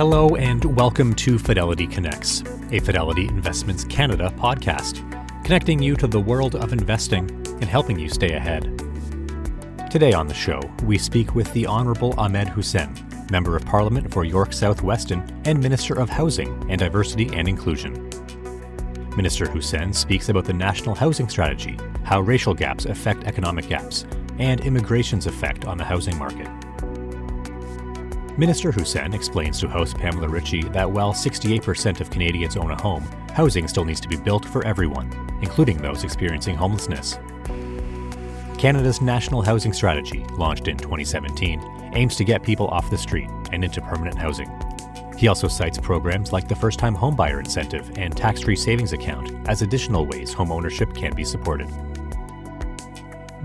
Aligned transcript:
Hello, 0.00 0.34
and 0.34 0.64
welcome 0.64 1.12
to 1.16 1.38
Fidelity 1.38 1.86
Connects, 1.86 2.42
a 2.72 2.80
Fidelity 2.80 3.28
Investments 3.28 3.84
Canada 3.84 4.32
podcast, 4.38 5.04
connecting 5.44 5.82
you 5.82 5.94
to 5.96 6.06
the 6.06 6.18
world 6.18 6.54
of 6.56 6.72
investing 6.72 7.28
and 7.60 7.64
helping 7.64 7.98
you 7.98 8.08
stay 8.08 8.32
ahead. 8.32 8.62
Today 9.90 10.14
on 10.14 10.26
the 10.26 10.32
show, 10.32 10.58
we 10.84 10.96
speak 10.96 11.34
with 11.34 11.52
the 11.52 11.66
Honourable 11.66 12.18
Ahmed 12.18 12.48
Hussen, 12.48 12.94
Member 13.30 13.56
of 13.56 13.66
Parliament 13.66 14.10
for 14.10 14.24
York 14.24 14.54
South 14.54 14.82
Weston 14.82 15.22
and 15.44 15.62
Minister 15.62 16.00
of 16.00 16.08
Housing 16.08 16.48
and 16.70 16.78
Diversity 16.78 17.28
and 17.34 17.46
Inclusion. 17.46 18.08
Minister 19.18 19.50
Hussen 19.50 19.92
speaks 19.92 20.30
about 20.30 20.46
the 20.46 20.54
national 20.54 20.94
housing 20.94 21.28
strategy, 21.28 21.76
how 22.04 22.22
racial 22.22 22.54
gaps 22.54 22.86
affect 22.86 23.24
economic 23.24 23.68
gaps, 23.68 24.06
and 24.38 24.62
immigration's 24.62 25.26
effect 25.26 25.66
on 25.66 25.76
the 25.76 25.84
housing 25.84 26.16
market. 26.16 26.48
Minister 28.40 28.72
Hussen 28.72 29.12
explains 29.12 29.60
to 29.60 29.68
host 29.68 29.98
Pamela 29.98 30.26
Ritchie 30.26 30.62
that 30.70 30.90
while 30.90 31.12
68% 31.12 32.00
of 32.00 32.08
Canadians 32.08 32.56
own 32.56 32.70
a 32.70 32.80
home, 32.80 33.02
housing 33.34 33.68
still 33.68 33.84
needs 33.84 34.00
to 34.00 34.08
be 34.08 34.16
built 34.16 34.46
for 34.46 34.66
everyone, 34.66 35.12
including 35.42 35.76
those 35.76 36.04
experiencing 36.04 36.56
homelessness. 36.56 37.18
Canada's 38.56 39.02
National 39.02 39.42
Housing 39.42 39.74
Strategy, 39.74 40.24
launched 40.38 40.68
in 40.68 40.78
2017, 40.78 41.92
aims 41.94 42.16
to 42.16 42.24
get 42.24 42.42
people 42.42 42.68
off 42.68 42.88
the 42.88 42.96
street 42.96 43.28
and 43.52 43.62
into 43.62 43.82
permanent 43.82 44.16
housing. 44.16 44.50
He 45.18 45.28
also 45.28 45.46
cites 45.46 45.76
programs 45.76 46.32
like 46.32 46.48
the 46.48 46.56
First 46.56 46.78
Time 46.78 46.96
Homebuyer 46.96 47.40
Incentive 47.40 47.92
and 47.98 48.16
Tax 48.16 48.40
Free 48.40 48.56
Savings 48.56 48.94
Account 48.94 49.34
as 49.50 49.60
additional 49.60 50.06
ways 50.06 50.32
home 50.32 50.50
ownership 50.50 50.94
can 50.94 51.14
be 51.14 51.24
supported. 51.24 51.68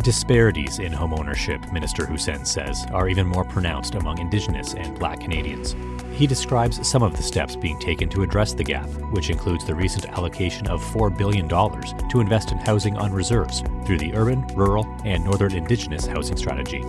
Disparities 0.03 0.79
in 0.79 0.91
homeownership, 0.91 1.71
Minister 1.71 2.05
Hussen 2.05 2.45
says, 2.45 2.85
are 2.91 3.07
even 3.07 3.25
more 3.25 3.45
pronounced 3.45 3.95
among 3.95 4.19
Indigenous 4.19 4.73
and 4.73 4.99
Black 4.99 5.21
Canadians. 5.21 5.73
He 6.11 6.27
describes 6.27 6.85
some 6.87 7.01
of 7.01 7.15
the 7.15 7.23
steps 7.23 7.55
being 7.55 7.79
taken 7.79 8.09
to 8.09 8.21
address 8.21 8.53
the 8.53 8.63
gap, 8.63 8.87
which 9.11 9.29
includes 9.29 9.65
the 9.65 9.73
recent 9.73 10.05
allocation 10.09 10.67
of 10.67 10.83
$4 10.83 11.17
billion 11.17 11.47
to 11.47 12.19
invest 12.19 12.51
in 12.51 12.57
housing 12.57 12.97
on 12.97 13.13
reserves 13.13 13.63
through 13.85 13.97
the 13.97 14.13
Urban, 14.13 14.45
Rural, 14.47 14.85
and 15.05 15.23
Northern 15.23 15.53
Indigenous 15.55 16.05
Housing 16.05 16.37
Strategy. 16.37 16.83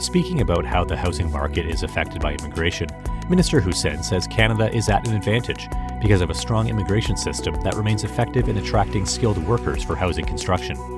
Speaking 0.00 0.40
about 0.40 0.64
how 0.64 0.84
the 0.84 0.96
housing 0.96 1.30
market 1.30 1.66
is 1.66 1.82
affected 1.82 2.22
by 2.22 2.32
immigration, 2.34 2.88
Minister 3.28 3.60
Hussen 3.60 4.02
says 4.02 4.26
Canada 4.26 4.74
is 4.74 4.88
at 4.88 5.06
an 5.06 5.14
advantage 5.14 5.68
because 6.00 6.22
of 6.22 6.30
a 6.30 6.34
strong 6.34 6.68
immigration 6.68 7.16
system 7.16 7.60
that 7.62 7.74
remains 7.74 8.04
effective 8.04 8.48
in 8.48 8.56
attracting 8.56 9.04
skilled 9.04 9.38
workers 9.46 9.84
for 9.84 9.96
housing 9.96 10.24
construction. 10.24 10.97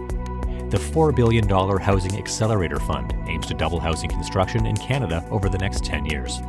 The 0.71 0.79
$4 0.79 1.13
billion 1.13 1.49
Housing 1.49 2.17
Accelerator 2.17 2.79
Fund 2.79 3.13
aims 3.27 3.47
to 3.47 3.55
double 3.55 3.81
housing 3.81 4.09
construction 4.09 4.67
in 4.67 4.77
Canada 4.77 5.27
over 5.29 5.49
the 5.49 5.59
next 5.59 5.85
10 5.85 6.07
years. 6.07 6.43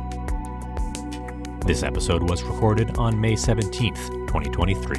This 1.66 1.82
episode 1.82 2.30
was 2.30 2.44
recorded 2.44 2.96
on 2.98 3.20
May 3.20 3.34
17, 3.34 3.94
2023. 3.94 4.96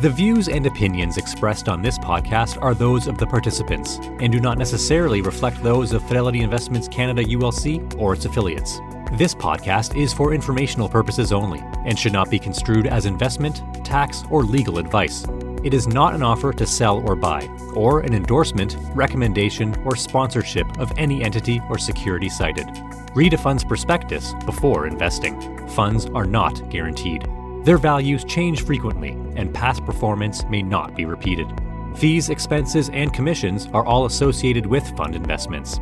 The 0.00 0.10
views 0.10 0.48
and 0.48 0.66
opinions 0.66 1.16
expressed 1.16 1.68
on 1.68 1.82
this 1.82 1.98
podcast 1.98 2.62
are 2.62 2.74
those 2.74 3.08
of 3.08 3.18
the 3.18 3.26
participants 3.26 3.98
and 4.20 4.30
do 4.30 4.38
not 4.38 4.56
necessarily 4.56 5.22
reflect 5.22 5.60
those 5.64 5.92
of 5.92 6.06
Fidelity 6.06 6.42
Investments 6.42 6.86
Canada 6.86 7.24
ULC 7.24 7.98
or 7.98 8.14
its 8.14 8.24
affiliates. 8.24 8.78
This 9.14 9.34
podcast 9.34 10.00
is 10.00 10.12
for 10.12 10.32
informational 10.32 10.88
purposes 10.88 11.32
only 11.32 11.58
and 11.84 11.98
should 11.98 12.12
not 12.12 12.30
be 12.30 12.38
construed 12.38 12.86
as 12.86 13.04
investment, 13.04 13.62
tax, 13.84 14.22
or 14.30 14.44
legal 14.44 14.78
advice. 14.78 15.26
It 15.66 15.74
is 15.74 15.88
not 15.88 16.14
an 16.14 16.22
offer 16.22 16.52
to 16.52 16.64
sell 16.64 17.02
or 17.08 17.16
buy, 17.16 17.44
or 17.74 17.98
an 17.98 18.14
endorsement, 18.14 18.76
recommendation, 18.94 19.74
or 19.84 19.96
sponsorship 19.96 20.78
of 20.78 20.92
any 20.96 21.24
entity 21.24 21.60
or 21.68 21.76
security 21.76 22.28
cited. 22.28 22.68
Read 23.16 23.34
a 23.34 23.36
fund's 23.36 23.64
prospectus 23.64 24.32
before 24.44 24.86
investing. 24.86 25.66
Funds 25.70 26.06
are 26.06 26.24
not 26.24 26.70
guaranteed. 26.70 27.26
Their 27.64 27.78
values 27.78 28.22
change 28.22 28.64
frequently, 28.64 29.18
and 29.34 29.52
past 29.52 29.84
performance 29.84 30.44
may 30.44 30.62
not 30.62 30.94
be 30.94 31.04
repeated. 31.04 31.48
Fees, 31.96 32.30
expenses, 32.30 32.88
and 32.90 33.12
commissions 33.12 33.66
are 33.72 33.84
all 33.84 34.04
associated 34.04 34.66
with 34.66 34.96
fund 34.96 35.16
investments. 35.16 35.80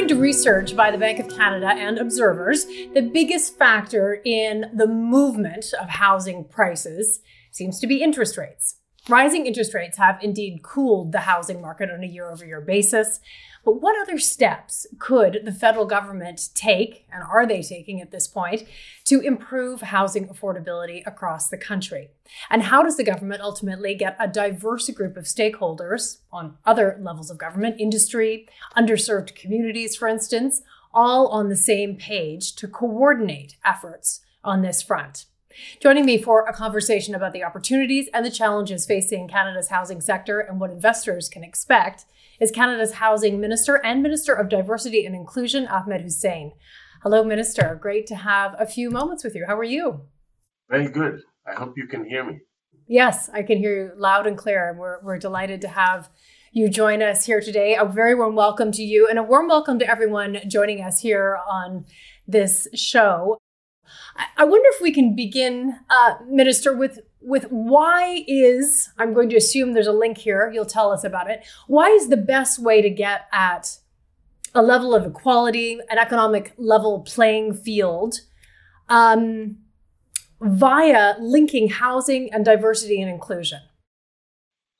According 0.00 0.16
to 0.16 0.22
research 0.22 0.74
by 0.74 0.90
the 0.90 0.96
Bank 0.96 1.18
of 1.18 1.28
Canada 1.28 1.74
and 1.76 1.98
observers, 1.98 2.64
the 2.64 3.10
biggest 3.12 3.58
factor 3.58 4.22
in 4.24 4.70
the 4.72 4.86
movement 4.86 5.74
of 5.78 5.90
housing 5.90 6.44
prices 6.44 7.20
seems 7.50 7.78
to 7.80 7.86
be 7.86 8.02
interest 8.02 8.38
rates. 8.38 8.76
Rising 9.10 9.44
interest 9.44 9.74
rates 9.74 9.98
have 9.98 10.18
indeed 10.22 10.62
cooled 10.62 11.12
the 11.12 11.18
housing 11.20 11.60
market 11.60 11.90
on 11.90 12.02
a 12.02 12.06
year 12.06 12.30
over 12.30 12.46
year 12.46 12.62
basis. 12.62 13.20
But 13.64 13.80
what 13.80 14.00
other 14.00 14.18
steps 14.18 14.86
could 14.98 15.42
the 15.44 15.52
federal 15.52 15.84
government 15.84 16.48
take, 16.54 17.06
and 17.12 17.22
are 17.22 17.46
they 17.46 17.62
taking 17.62 18.00
at 18.00 18.10
this 18.10 18.26
point, 18.26 18.64
to 19.04 19.20
improve 19.20 19.82
housing 19.82 20.28
affordability 20.28 21.06
across 21.06 21.48
the 21.48 21.58
country? 21.58 22.08
And 22.48 22.62
how 22.64 22.82
does 22.82 22.96
the 22.96 23.04
government 23.04 23.42
ultimately 23.42 23.94
get 23.94 24.16
a 24.18 24.28
diverse 24.28 24.88
group 24.90 25.16
of 25.16 25.24
stakeholders 25.24 26.18
on 26.32 26.56
other 26.64 26.98
levels 27.00 27.30
of 27.30 27.38
government, 27.38 27.76
industry, 27.78 28.48
underserved 28.76 29.34
communities, 29.34 29.94
for 29.94 30.08
instance, 30.08 30.62
all 30.92 31.28
on 31.28 31.48
the 31.48 31.56
same 31.56 31.96
page 31.96 32.54
to 32.56 32.66
coordinate 32.66 33.56
efforts 33.64 34.20
on 34.42 34.62
this 34.62 34.80
front? 34.80 35.26
Joining 35.80 36.06
me 36.06 36.16
for 36.16 36.46
a 36.46 36.52
conversation 36.52 37.14
about 37.14 37.32
the 37.32 37.44
opportunities 37.44 38.08
and 38.14 38.24
the 38.24 38.30
challenges 38.30 38.86
facing 38.86 39.28
Canada's 39.28 39.68
housing 39.68 40.00
sector 40.00 40.40
and 40.40 40.60
what 40.60 40.70
investors 40.70 41.28
can 41.28 41.44
expect 41.44 42.06
is 42.40 42.50
Canada's 42.50 42.94
Housing 42.94 43.38
Minister 43.38 43.76
and 43.84 44.02
Minister 44.02 44.32
of 44.32 44.48
Diversity 44.48 45.04
and 45.04 45.14
Inclusion, 45.14 45.66
Ahmed 45.66 46.00
Hussen. 46.00 46.52
Hello, 47.02 47.22
Minister. 47.22 47.78
Great 47.80 48.06
to 48.06 48.16
have 48.16 48.56
a 48.58 48.64
few 48.64 48.90
moments 48.90 49.22
with 49.22 49.34
you. 49.34 49.44
How 49.46 49.58
are 49.58 49.62
you? 49.64 50.00
Very 50.70 50.88
good. 50.88 51.20
I 51.46 51.52
hope 51.52 51.74
you 51.76 51.86
can 51.86 52.06
hear 52.06 52.24
me. 52.24 52.38
Yes, 52.88 53.28
I 53.28 53.42
can 53.42 53.58
hear 53.58 53.76
you 53.76 53.90
loud 53.94 54.26
and 54.26 54.38
clear. 54.38 54.74
We're, 54.78 55.02
we're 55.02 55.18
delighted 55.18 55.60
to 55.60 55.68
have 55.68 56.08
you 56.52 56.70
join 56.70 57.02
us 57.02 57.26
here 57.26 57.42
today. 57.42 57.76
A 57.76 57.84
very 57.84 58.14
warm 58.14 58.34
welcome 58.36 58.72
to 58.72 58.82
you 58.82 59.06
and 59.06 59.18
a 59.18 59.22
warm 59.22 59.46
welcome 59.46 59.78
to 59.78 59.88
everyone 59.88 60.38
joining 60.48 60.82
us 60.82 61.00
here 61.00 61.38
on 61.46 61.84
this 62.26 62.68
show. 62.74 63.36
I 64.38 64.44
wonder 64.44 64.68
if 64.72 64.80
we 64.80 64.92
can 64.92 65.14
begin, 65.14 65.76
uh, 65.90 66.14
Minister, 66.26 66.74
with 66.74 67.00
with 67.20 67.44
why 67.44 68.24
is 68.26 68.90
I'm 68.98 69.14
going 69.14 69.28
to 69.30 69.36
assume 69.36 69.72
there's 69.72 69.86
a 69.86 69.92
link 69.92 70.18
here. 70.18 70.50
You'll 70.52 70.64
tell 70.64 70.90
us 70.92 71.04
about 71.04 71.30
it. 71.30 71.44
Why 71.66 71.88
is 71.88 72.08
the 72.08 72.16
best 72.16 72.58
way 72.58 72.82
to 72.82 72.90
get 72.90 73.22
at 73.32 73.78
a 74.54 74.62
level 74.62 74.94
of 74.94 75.06
equality, 75.06 75.78
an 75.90 75.98
economic 75.98 76.54
level 76.56 77.00
playing 77.00 77.54
field, 77.54 78.20
um, 78.88 79.58
via 80.40 81.14
linking 81.20 81.68
housing 81.68 82.32
and 82.32 82.44
diversity 82.44 83.00
and 83.00 83.10
inclusion? 83.10 83.60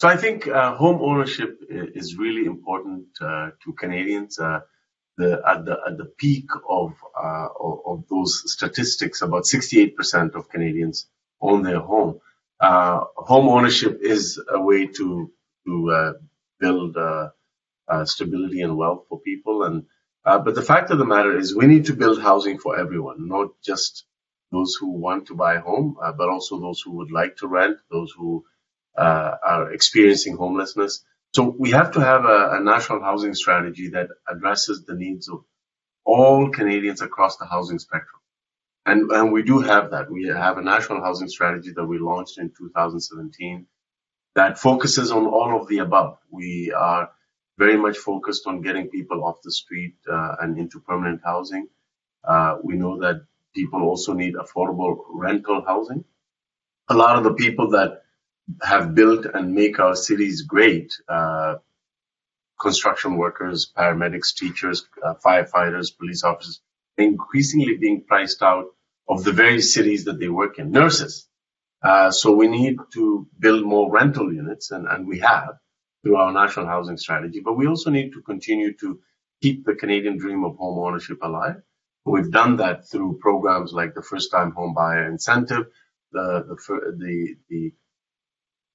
So 0.00 0.08
I 0.08 0.16
think 0.16 0.48
uh, 0.48 0.76
home 0.76 1.00
ownership 1.02 1.60
is 1.68 2.16
really 2.16 2.46
important 2.46 3.08
uh, 3.20 3.50
to 3.64 3.72
Canadians. 3.74 4.38
Uh, 4.38 4.60
the, 5.18 5.42
at 5.46 5.66
the 5.66 5.76
at 5.86 5.98
the 5.98 6.06
peak 6.06 6.48
of, 6.68 6.94
uh, 7.14 7.48
of, 7.60 7.80
of 7.86 8.04
those 8.08 8.42
statistics, 8.50 9.20
about 9.20 9.44
68% 9.44 10.34
of 10.34 10.48
Canadians 10.48 11.06
own 11.40 11.62
their 11.62 11.80
home. 11.80 12.20
Uh, 12.60 13.03
home 13.16 13.48
ownership 13.48 14.00
is 14.03 14.41
a 14.53 14.60
way 14.60 14.87
to 14.88 15.32
to 15.66 15.91
uh, 15.93 16.12
build 16.60 16.97
uh, 16.97 17.31
uh, 17.88 18.04
stability 18.06 18.62
and 18.62 18.76
wealth 18.76 19.06
for 19.09 19.21
people. 19.21 19.65
And 19.65 19.84
uh, 20.25 20.38
but 20.41 20.54
the 20.56 20.62
fact 20.62 20.91
of 20.91 20.98
the 20.98 21.06
matter 21.06 21.37
is, 21.38 21.56
we 21.56 21.66
need 21.66 21.87
to 21.87 21.94
build 21.94 22.21
housing 22.22 22.59
for 22.59 22.78
everyone, 22.78 23.28
not 23.28 23.50
just 23.65 24.06
those 24.53 24.76
who 24.81 24.93
want 24.93 25.28
to 25.28 25.37
buy 25.37 25.56
a 25.56 25.60
home, 25.60 25.97
but 26.19 26.28
also 26.31 26.60
those 26.60 26.80
who 26.83 26.92
would 26.98 27.12
like 27.12 27.36
to 27.39 27.48
rent, 27.48 27.78
those 27.91 28.12
who 28.16 28.45
are 28.97 29.72
experiencing 29.72 30.36
homelessness. 30.36 31.04
So 31.34 31.54
we 31.59 31.72
have 31.72 31.92
to 31.92 32.01
have 32.01 32.24
a, 32.27 32.51
a 32.54 32.60
national 32.65 33.03
housing 33.03 33.34
strategy 33.34 33.91
that 33.91 34.09
addresses 34.28 34.84
the 34.86 34.95
needs 34.95 35.28
of 35.28 35.41
all 36.04 36.51
Canadians 36.51 37.03
across 37.03 37.36
the 37.39 37.47
housing 37.47 37.78
spectrum. 37.80 38.19
And, 38.86 39.10
and 39.10 39.32
we 39.32 39.42
do 39.42 39.60
have 39.60 39.91
that. 39.91 40.10
We 40.10 40.28
have 40.28 40.59
a 40.59 40.62
national 40.62 41.03
housing 41.03 41.28
strategy 41.28 41.72
that 41.77 41.84
we 41.84 41.98
launched 41.98 42.38
in 42.38 42.50
2017 42.56 43.66
that 44.34 44.59
focuses 44.59 45.12
on 45.12 45.27
all 45.27 45.60
of 45.60 45.68
the 45.68 45.78
above. 45.78 46.18
We 46.30 46.72
are 46.77 47.10
very 47.59 47.77
much 47.77 47.98
focused 47.98 48.47
on 48.47 48.62
getting 48.62 48.88
people 48.88 49.24
off 49.24 49.42
the 49.42 49.53
street 49.53 49.97
uh, 50.10 50.36
and 50.41 50.59
into 50.59 50.80
permanent 50.80 51.21
housing. 51.24 51.68
Uh, 52.24 52.56
we 52.62 52.74
know 52.74 53.00
that 53.00 53.27
people 53.54 53.82
also 53.82 54.12
need 54.15 54.34
affordable 54.34 54.98
rental 55.12 55.62
housing. 55.66 56.04
A 56.88 56.94
lot 56.94 57.16
of 57.16 57.24
the 57.24 57.34
people 57.34 57.71
that 57.71 58.03
have 58.62 58.94
built 58.94 59.27
and 59.27 59.54
make 59.54 59.78
our 59.78 59.94
cities 59.94 60.42
great. 60.42 60.92
Uh, 61.09 61.56
construction 62.60 63.16
workers, 63.16 63.72
paramedics, 63.77 64.34
teachers, 64.34 64.86
uh, 65.03 65.15
firefighters, 65.24 65.97
police 65.97 66.22
officers, 66.24 66.60
increasingly 67.00 67.76
being 67.76 68.04
priced 68.06 68.42
out 68.42 68.66
of 69.08 69.24
the 69.24 69.32
very 69.32 69.60
cities 69.60 70.04
that 70.04 70.18
they 70.20 70.28
work 70.28 70.58
in. 70.58 70.70
Nurses. 70.70 71.28
Uh, 71.82 72.10
so 72.10 72.32
we 72.32 72.48
need 72.48 72.76
to 72.92 73.26
build 73.38 73.64
more 73.64 73.91
rental 73.91 74.32
units, 74.32 74.70
and, 74.70 74.86
and 74.86 75.06
we 75.06 75.20
have. 75.20 75.54
through 76.02 76.16
our 76.16 76.32
national 76.32 76.66
housing 76.66 76.97
strategy. 76.97 77.41
But 77.44 77.58
we 77.58 77.66
also 77.66 77.91
need 77.91 78.12
to 78.12 78.22
continue 78.22 78.72
to 78.78 79.00
keep 79.42 79.64
the 79.64 79.74
Canadian 79.74 80.18
dream 80.18 80.44
of 80.44 80.56
home 80.56 80.78
ownership 80.78 81.18
alive. 81.22 81.56
We've 82.04 82.30
done 82.30 82.56
that 82.56 82.88
through 82.88 83.18
programs 83.20 83.72
like 83.72 83.94
the 83.94 84.03
first 84.03 84.30
time 84.30 84.53
home 84.53 84.74
buyer 84.74 85.06
incentive, 85.06 85.66
the, 86.12 86.44
the, 86.48 86.56
the, 86.96 87.36
the 87.50 87.72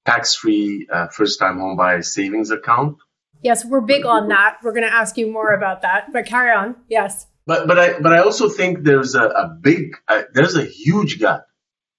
tax-free 0.04 0.88
uh, 0.92 1.08
first-time 1.08 1.58
home 1.58 1.76
buyer 1.76 2.02
savings 2.02 2.50
account. 2.52 2.98
Yes, 3.42 3.64
we're 3.64 3.80
big 3.80 4.06
on 4.06 4.28
that. 4.28 4.58
We're 4.62 4.72
going 4.72 4.86
to 4.86 4.94
ask 4.94 5.18
you 5.18 5.30
more 5.30 5.52
about 5.52 5.82
that, 5.82 6.12
but 6.12 6.26
carry 6.26 6.52
on. 6.52 6.76
Yes. 6.88 7.26
But 7.46 7.66
but 7.68 7.78
I 7.78 7.98
but 8.00 8.12
I 8.12 8.18
also 8.18 8.48
think 8.48 8.82
there's 8.82 9.14
a, 9.14 9.24
a 9.24 9.48
big 9.48 9.96
there's 10.32 10.56
a 10.56 10.64
huge 10.64 11.18
gap 11.20 11.46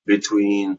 between 0.05 0.77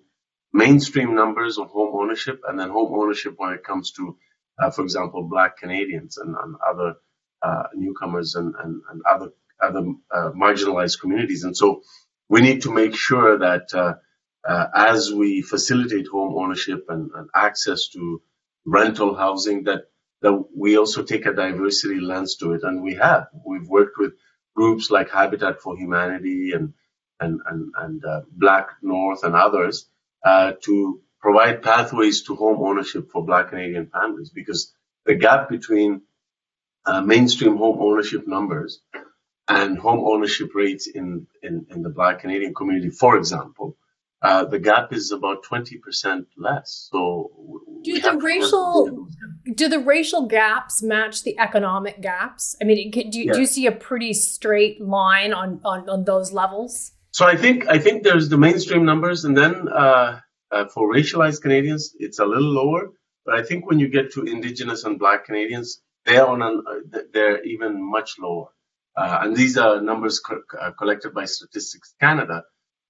mainstream 0.52 1.14
numbers 1.14 1.58
of 1.58 1.68
home 1.70 1.94
ownership 1.94 2.40
and 2.46 2.58
then 2.58 2.70
home 2.70 2.92
ownership 2.98 3.34
when 3.36 3.52
it 3.52 3.62
comes 3.62 3.92
to, 3.92 4.16
uh, 4.58 4.70
for 4.70 4.82
example, 4.82 5.28
Black 5.28 5.58
Canadians 5.58 6.16
and, 6.16 6.34
and 6.42 6.56
other 6.66 6.94
uh, 7.42 7.64
newcomers 7.74 8.34
and, 8.34 8.54
and, 8.62 8.82
and 8.90 9.02
other 9.08 9.30
other 9.60 9.84
uh, 10.14 10.30
marginalized 10.30 11.00
communities. 11.00 11.44
And 11.44 11.56
so 11.56 11.82
we 12.28 12.40
need 12.40 12.62
to 12.62 12.72
make 12.72 12.94
sure 12.94 13.38
that 13.38 13.74
uh, 13.74 13.94
uh, 14.48 14.66
as 14.74 15.12
we 15.12 15.42
facilitate 15.42 16.06
home 16.06 16.34
ownership 16.36 16.86
and, 16.88 17.10
and, 17.14 17.28
access 17.34 17.88
to 17.88 18.22
rental 18.64 19.14
housing, 19.16 19.64
that 19.64 19.82
that 20.20 20.44
we 20.56 20.76
also 20.76 21.02
take 21.02 21.26
a 21.26 21.32
diversity 21.32 22.00
lens 22.00 22.36
to 22.36 22.52
it, 22.52 22.62
and 22.62 22.82
we 22.82 22.94
have. 22.94 23.28
We've 23.46 23.68
worked 23.68 23.98
with 23.98 24.12
groups 24.58 24.90
like 24.90 25.08
Habitat 25.10 25.60
for 25.62 25.72
Humanity 25.82 26.52
and 26.56 26.66
and 27.20 27.40
and, 27.50 27.60
and 27.84 28.04
uh, 28.04 28.22
Black 28.44 28.66
North 28.82 29.22
and 29.24 29.34
others 29.46 29.76
uh, 30.24 30.52
to 30.66 31.00
provide 31.20 31.62
pathways 31.62 32.22
to 32.26 32.34
home 32.34 32.60
ownership 32.68 33.10
for 33.12 33.24
Black 33.24 33.50
Canadian 33.50 33.86
families, 33.86 34.30
because 34.30 34.72
the 35.04 35.14
gap 35.14 35.48
between 35.48 36.02
uh, 36.86 37.00
mainstream 37.00 37.56
home 37.56 37.78
ownership 37.80 38.26
numbers 38.26 38.80
and 39.48 39.78
home 39.78 40.02
ownership 40.12 40.50
rates 40.54 40.86
in, 40.86 41.26
in, 41.42 41.66
in 41.70 41.82
the 41.82 41.88
Black 41.88 42.20
Canadian 42.20 42.54
community, 42.54 42.90
for 42.90 43.16
example, 43.16 43.76
uh, 44.22 44.44
the 44.44 44.58
gap 44.58 44.92
is 44.92 45.12
about 45.12 45.44
20% 45.44 46.26
less. 46.36 46.88
So 46.90 47.30
do 47.82 48.00
the 48.00 48.16
racial 48.18 49.08
do 49.54 49.68
the 49.68 49.78
racial 49.78 50.26
gaps 50.26 50.82
match 50.82 51.22
the 51.22 51.38
economic 51.38 52.00
gaps? 52.00 52.56
I 52.60 52.64
mean, 52.64 52.90
do 52.90 53.00
you, 53.00 53.32
do 53.32 53.40
you 53.40 53.46
see 53.46 53.66
a 53.66 53.72
pretty 53.72 54.12
straight 54.12 54.80
line 54.80 55.32
on, 55.32 55.60
on, 55.64 55.88
on 55.88 56.04
those 56.04 56.32
levels? 56.32 56.92
So 57.12 57.26
I 57.26 57.36
think 57.36 57.66
I 57.68 57.78
think 57.78 58.04
there's 58.04 58.28
the 58.28 58.38
mainstream 58.38 58.84
numbers, 58.84 59.24
and 59.24 59.36
then 59.36 59.68
uh, 59.68 60.20
uh, 60.52 60.66
for 60.66 60.92
racialized 60.92 61.42
Canadians, 61.42 61.94
it's 61.98 62.18
a 62.18 62.24
little 62.24 62.52
lower. 62.52 62.90
But 63.24 63.36
I 63.36 63.42
think 63.42 63.66
when 63.66 63.78
you 63.78 63.88
get 63.88 64.12
to 64.12 64.24
Indigenous 64.24 64.84
and 64.84 64.98
Black 64.98 65.24
Canadians, 65.24 65.82
they're 66.04 66.26
on 66.26 66.42
an, 66.42 66.62
uh, 66.66 66.98
they're 67.12 67.42
even 67.44 67.82
much 67.90 68.16
lower. 68.18 68.48
Uh, 68.96 69.20
and 69.22 69.36
these 69.36 69.56
are 69.56 69.80
numbers 69.80 70.20
co- 70.20 70.42
uh, 70.60 70.70
collected 70.72 71.14
by 71.14 71.24
Statistics 71.24 71.94
Canada. 72.00 72.44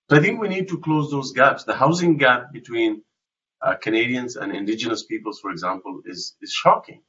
So 0.09 0.17
I 0.17 0.21
think 0.21 0.41
we 0.41 0.49
need 0.49 0.69
to 0.69 0.79
close 0.79 1.11
those 1.11 1.33
gaps. 1.33 1.65
The 1.65 1.75
housing 1.75 2.17
gap 2.17 2.53
between 2.53 3.03
uh, 3.61 3.75
Canadians 3.75 4.37
and 4.37 4.55
Indigenous 4.55 5.05
peoples, 5.05 5.41
for 5.41 5.51
example, 5.51 6.03
is, 6.07 6.37
is 6.41 6.53
shocking. 6.53 7.03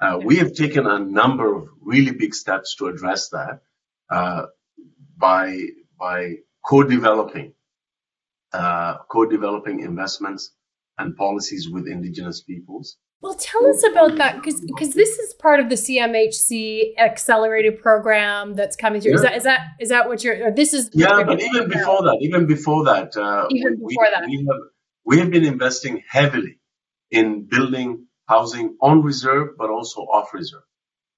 Uh, 0.00 0.18
we 0.24 0.36
have 0.36 0.54
taken 0.54 0.86
a 0.86 0.98
number 0.98 1.54
of 1.54 1.68
really 1.82 2.12
big 2.12 2.34
steps 2.34 2.76
to 2.76 2.86
address 2.86 3.28
that 3.30 3.60
uh, 4.10 4.46
by 5.18 5.58
by 5.98 6.36
co-developing 6.66 7.52
uh, 8.52 8.96
co-developing 9.10 9.80
investments 9.80 10.52
and 10.98 11.16
policies 11.16 11.68
with 11.68 11.86
Indigenous 11.86 12.40
peoples. 12.42 12.96
Well, 13.22 13.34
tell 13.34 13.66
us 13.66 13.84
about 13.86 14.16
that 14.16 14.36
because 14.36 14.62
because 14.62 14.94
this 14.94 15.18
is 15.18 15.34
part 15.34 15.60
of 15.60 15.68
the 15.68 15.74
CMHC 15.74 16.98
accelerated 16.98 17.82
program 17.82 18.54
that's 18.54 18.76
coming 18.76 19.02
through. 19.02 19.12
Yeah. 19.12 19.16
Is 19.16 19.22
that 19.22 19.36
is 19.36 19.44
that 19.44 19.60
is 19.78 19.88
that 19.90 20.08
what 20.08 20.24
you're? 20.24 20.50
this 20.50 20.72
is 20.72 20.88
yeah, 20.94 21.22
but 21.24 21.42
even 21.42 21.68
before 21.68 22.02
that, 22.04 22.18
even 22.22 22.46
before 22.46 22.84
that, 22.86 23.14
uh, 23.18 23.46
even 23.50 23.78
we, 23.78 23.94
before 23.94 24.06
that, 24.10 24.24
we 24.26 24.38
have 24.38 24.56
we 25.10 25.18
have 25.18 25.32
been 25.32 25.44
investing 25.44 26.04
heavily 26.08 26.60
in 27.10 27.48
building 27.50 28.06
housing 28.28 28.76
on 28.80 29.02
reserve, 29.02 29.48
but 29.58 29.68
also 29.68 30.02
off 30.02 30.32
reserve, 30.32 30.68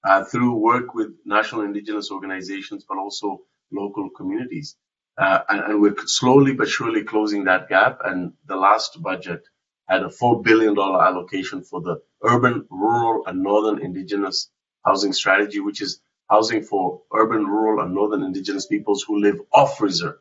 uh, 0.03 0.25
through 0.25 0.55
work 0.55 0.95
with 0.95 1.11
national 1.27 1.61
indigenous 1.61 2.11
organizations, 2.11 2.87
but 2.89 2.97
also 2.97 3.43
local 3.71 4.09
communities, 4.09 4.77
uh, 5.19 5.41
and, 5.47 5.79
we're 5.83 5.95
slowly 6.07 6.55
but 6.55 6.69
surely 6.69 7.05
closing 7.05 7.45
that 7.45 7.69
gap. 7.69 7.99
And 8.03 8.33
the 8.47 8.57
last 8.57 9.03
budget 9.03 9.43
had 9.87 10.03
a 10.03 10.09
$4 10.09 10.43
billion 10.43 10.75
allocation 10.79 11.63
for 11.63 11.83
the 11.83 11.97
urban, 12.23 12.67
rural, 12.71 13.27
and 13.27 13.43
northern 13.43 13.79
indigenous 13.85 14.51
housing 14.87 15.13
strategy, 15.13 15.61
which 15.61 15.83
is 15.83 16.01
housing 16.31 16.63
for 16.63 17.03
urban, 17.13 17.45
rural, 17.45 17.85
and 17.85 17.93
northern 17.93 18.23
indigenous 18.23 18.65
peoples 18.65 19.05
who 19.07 19.21
live 19.21 19.39
off 19.53 19.83
reserve 19.83 20.19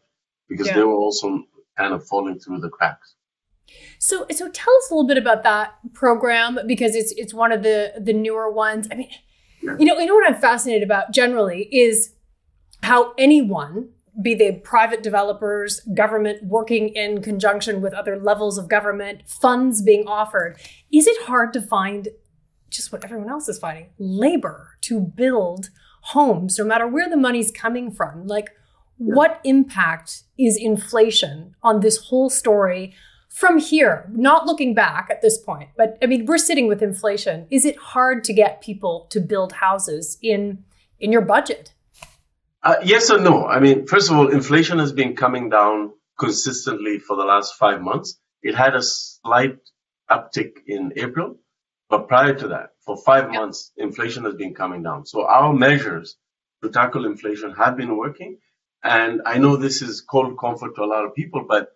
because 0.50 0.68
yeah. 0.68 0.76
they 0.76 0.84
were 0.84 1.02
also 1.06 1.46
kind 1.78 1.94
of 1.94 2.06
falling 2.06 2.38
through 2.38 2.60
the 2.60 2.70
cracks. 2.70 3.16
So, 4.00 4.26
so 4.32 4.50
tell 4.50 4.76
us 4.76 4.90
a 4.90 4.94
little 4.94 5.08
bit 5.08 5.18
about 5.18 5.44
that 5.44 5.76
program 5.94 6.60
because 6.66 6.96
it's 6.96 7.12
it's 7.14 7.34
one 7.34 7.52
of 7.52 7.64
the 7.64 7.94
the 8.00 8.14
newer 8.14 8.50
ones. 8.50 8.88
I 8.92 8.96
mean, 8.96 9.10
you 9.62 9.86
know, 9.86 9.98
you 9.98 10.06
know 10.06 10.16
what 10.16 10.28
I'm 10.28 10.40
fascinated 10.40 10.84
about 10.84 11.12
generally 11.12 11.70
is 11.72 12.14
how 12.84 13.14
anyone 13.18 13.90
be 14.22 14.34
they 14.36 14.52
private 14.52 15.04
developers, 15.04 15.80
government 15.94 16.44
working 16.44 16.90
in 16.90 17.22
conjunction 17.22 17.82
with 17.82 17.94
other 17.94 18.20
levels 18.20 18.58
of 18.58 18.68
government, 18.68 19.22
funds 19.26 19.82
being 19.82 20.06
offered. 20.08 20.58
Is 20.92 21.08
it 21.08 21.24
hard 21.24 21.54
to 21.54 21.62
find 21.62 22.10
just 22.70 22.92
what 22.92 23.04
everyone 23.04 23.30
else 23.30 23.48
is 23.48 23.60
finding 23.60 23.90
labor 23.98 24.78
to 24.82 25.00
build 25.00 25.70
homes, 26.02 26.58
no 26.58 26.66
matter 26.66 26.88
where 26.88 27.10
the 27.10 27.18
money's 27.18 27.52
coming 27.52 27.92
from? 27.92 28.28
Like, 28.28 28.52
what 28.98 29.40
impact 29.44 30.24
is 30.38 30.58
inflation 30.58 31.56
on 31.64 31.80
this 31.80 31.98
whole 31.98 32.30
story 32.30 32.94
from 33.32 33.58
here? 33.58 34.10
Not 34.12 34.46
looking 34.46 34.76
back 34.76 35.08
at 35.10 35.22
this 35.22 35.38
point, 35.38 35.70
but 35.78 35.98
I 36.04 36.06
mean, 36.06 36.26
we're 36.26 36.38
sitting 36.38 36.68
with 36.68 36.84
inflation. 36.84 37.48
Is 37.50 37.66
it 37.66 37.78
hard 37.78 38.24
to 38.26 38.34
get 38.34 38.62
people 38.62 39.08
to 39.10 39.20
build 39.20 39.54
houses 39.54 40.18
in 40.22 40.64
in 41.00 41.12
your 41.12 41.22
budget? 41.22 41.74
Uh, 42.64 42.76
yes 42.84 43.10
and 43.10 43.24
no. 43.24 43.48
I 43.48 43.60
mean, 43.60 43.88
first 43.88 44.12
of 44.12 44.18
all, 44.18 44.28
inflation 44.28 44.78
has 44.78 44.92
been 44.92 45.16
coming 45.16 45.50
down 45.50 45.94
consistently 46.20 47.00
for 47.00 47.16
the 47.16 47.24
last 47.24 47.56
five 47.56 47.82
months. 47.82 48.20
It 48.44 48.54
had 48.54 48.76
a 48.76 48.84
slight 48.84 49.58
uptick 50.10 50.58
in 50.68 50.94
April, 50.96 51.38
but 51.90 52.08
prior 52.08 52.36
to 52.36 52.50
that, 52.50 52.74
for 52.86 52.98
five 52.98 53.32
months, 53.32 53.72
inflation 53.78 54.26
has 54.26 54.36
been 54.36 54.54
coming 54.54 54.84
down. 54.84 55.08
So 55.08 55.26
our 55.26 55.54
measures 55.54 56.18
to 56.62 56.70
tackle 56.70 57.06
inflation 57.06 57.54
have 57.54 57.78
been 57.78 57.98
working. 57.98 58.38
And 58.84 59.22
I 59.26 59.40
know 59.40 59.56
this 59.56 59.82
is 59.82 60.02
cold 60.02 60.38
comfort 60.40 60.76
to 60.76 60.84
a 60.84 60.86
lot 60.86 61.06
of 61.06 61.16
people, 61.16 61.46
but 61.48 61.70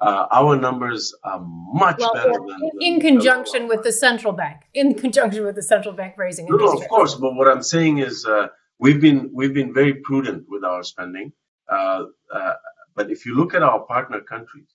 uh, 0.00 0.26
our 0.32 0.56
numbers 0.56 1.14
are 1.22 1.40
much 1.40 1.98
well, 1.98 2.14
better 2.14 2.32
than 2.32 2.70
in 2.80 3.00
conjunction 3.00 3.68
with 3.68 3.82
the 3.82 3.92
central 3.92 4.32
bank. 4.32 4.62
In 4.72 4.94
conjunction 4.94 5.44
with 5.44 5.56
the 5.56 5.62
central 5.62 5.94
bank 5.94 6.14
raising. 6.16 6.46
No, 6.46 6.56
no, 6.56 6.72
of 6.72 6.88
course. 6.88 7.14
But 7.14 7.34
what 7.34 7.48
I'm 7.48 7.62
saying 7.62 7.98
is, 7.98 8.24
uh, 8.24 8.48
we've 8.78 9.00
been 9.00 9.30
we've 9.34 9.52
been 9.52 9.74
very 9.74 9.94
prudent 9.94 10.46
with 10.48 10.64
our 10.64 10.82
spending. 10.82 11.32
Uh, 11.70 12.04
uh, 12.34 12.54
but 12.96 13.10
if 13.10 13.26
you 13.26 13.36
look 13.36 13.54
at 13.54 13.62
our 13.62 13.80
partner 13.80 14.20
countries, 14.20 14.68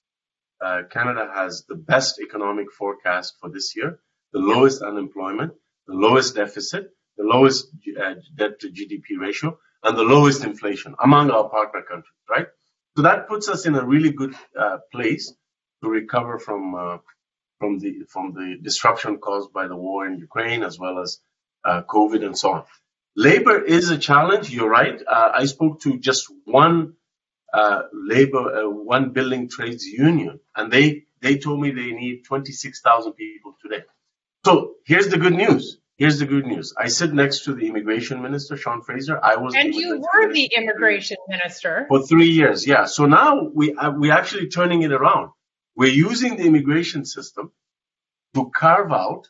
uh, 0.61 0.83
Canada 0.89 1.29
has 1.33 1.65
the 1.67 1.75
best 1.75 2.19
economic 2.19 2.71
forecast 2.71 3.35
for 3.41 3.49
this 3.49 3.75
year, 3.75 3.99
the 4.31 4.39
lowest 4.39 4.81
unemployment, 4.81 5.53
the 5.87 5.95
lowest 5.95 6.35
deficit, 6.35 6.91
the 7.17 7.23
lowest 7.23 7.67
uh, 8.01 8.13
debt 8.35 8.59
to 8.59 8.69
GDP 8.69 9.19
ratio, 9.19 9.57
and 9.83 9.97
the 9.97 10.03
lowest 10.03 10.43
inflation 10.43 10.95
among 11.03 11.31
our 11.31 11.49
partner 11.49 11.81
countries. 11.81 12.13
Right. 12.29 12.47
So 12.95 13.03
that 13.03 13.27
puts 13.27 13.49
us 13.49 13.65
in 13.65 13.75
a 13.75 13.85
really 13.85 14.11
good 14.11 14.35
uh, 14.59 14.77
place 14.91 15.33
to 15.83 15.89
recover 15.89 16.39
from 16.39 16.75
uh, 16.75 16.97
from 17.59 17.79
the 17.79 18.03
from 18.09 18.33
the 18.33 18.57
disruption 18.61 19.17
caused 19.19 19.53
by 19.53 19.67
the 19.67 19.75
war 19.75 20.05
in 20.07 20.19
Ukraine 20.19 20.63
as 20.63 20.79
well 20.79 20.99
as 20.99 21.19
COVID 21.65 22.25
and 22.25 22.37
so 22.37 22.51
on. 22.53 22.63
Labor 23.15 23.61
is 23.63 23.91
a 23.91 23.97
challenge. 23.97 24.49
You're 24.51 24.69
right. 24.69 25.01
Uh, 25.07 25.31
I 25.35 25.45
spoke 25.45 25.81
to 25.81 25.99
just 25.99 26.27
one 26.45 26.93
uh, 27.53 27.83
labor, 27.93 28.63
uh, 28.65 28.69
one 28.69 29.11
building 29.11 29.49
trades 29.49 29.85
union, 29.85 30.39
and 30.55 30.71
they 30.71 31.05
they 31.21 31.37
told 31.37 31.61
me 31.61 31.71
they 31.71 31.91
need 31.91 32.25
26,000 32.25 33.13
people 33.13 33.55
today. 33.61 33.83
So 34.45 34.75
here's 34.85 35.09
the 35.09 35.17
good 35.17 35.33
news. 35.33 35.79
Here's 35.97 36.19
the 36.19 36.25
good 36.25 36.45
news. 36.45 36.73
I 36.77 36.89
sit 36.89 37.13
next 37.13 37.45
to 37.45 37.55
the 37.55 37.67
immigration 37.67 38.21
minister, 38.21 38.57
Sean 38.57 38.81
Fraser. 38.81 39.17
I 39.21 39.37
was, 39.37 39.55
and 39.55 39.73
you 39.73 39.97
were 39.99 40.33
the 40.33 40.49
immigration 40.57 41.17
minister 41.29 41.85
for 41.87 42.05
three 42.05 42.29
years. 42.29 42.67
Yeah. 42.67 42.85
So 42.85 43.05
now 43.05 43.49
we 43.53 43.73
uh, 43.73 43.91
we 43.91 44.11
actually 44.11 44.49
turning 44.49 44.81
it 44.81 44.91
around. 44.91 45.29
We're 45.75 45.93
using 45.93 46.35
the 46.35 46.43
immigration 46.43 47.05
system 47.05 47.51
to 48.33 48.51
carve 48.53 48.91
out 48.91 49.29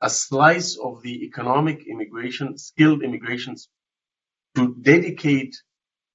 a 0.00 0.08
slice 0.08 0.78
of 0.82 1.02
the 1.02 1.24
economic 1.24 1.86
immigration, 1.86 2.56
skilled 2.56 3.02
immigration, 3.02 3.56
to 4.54 4.74
dedicate, 4.80 5.56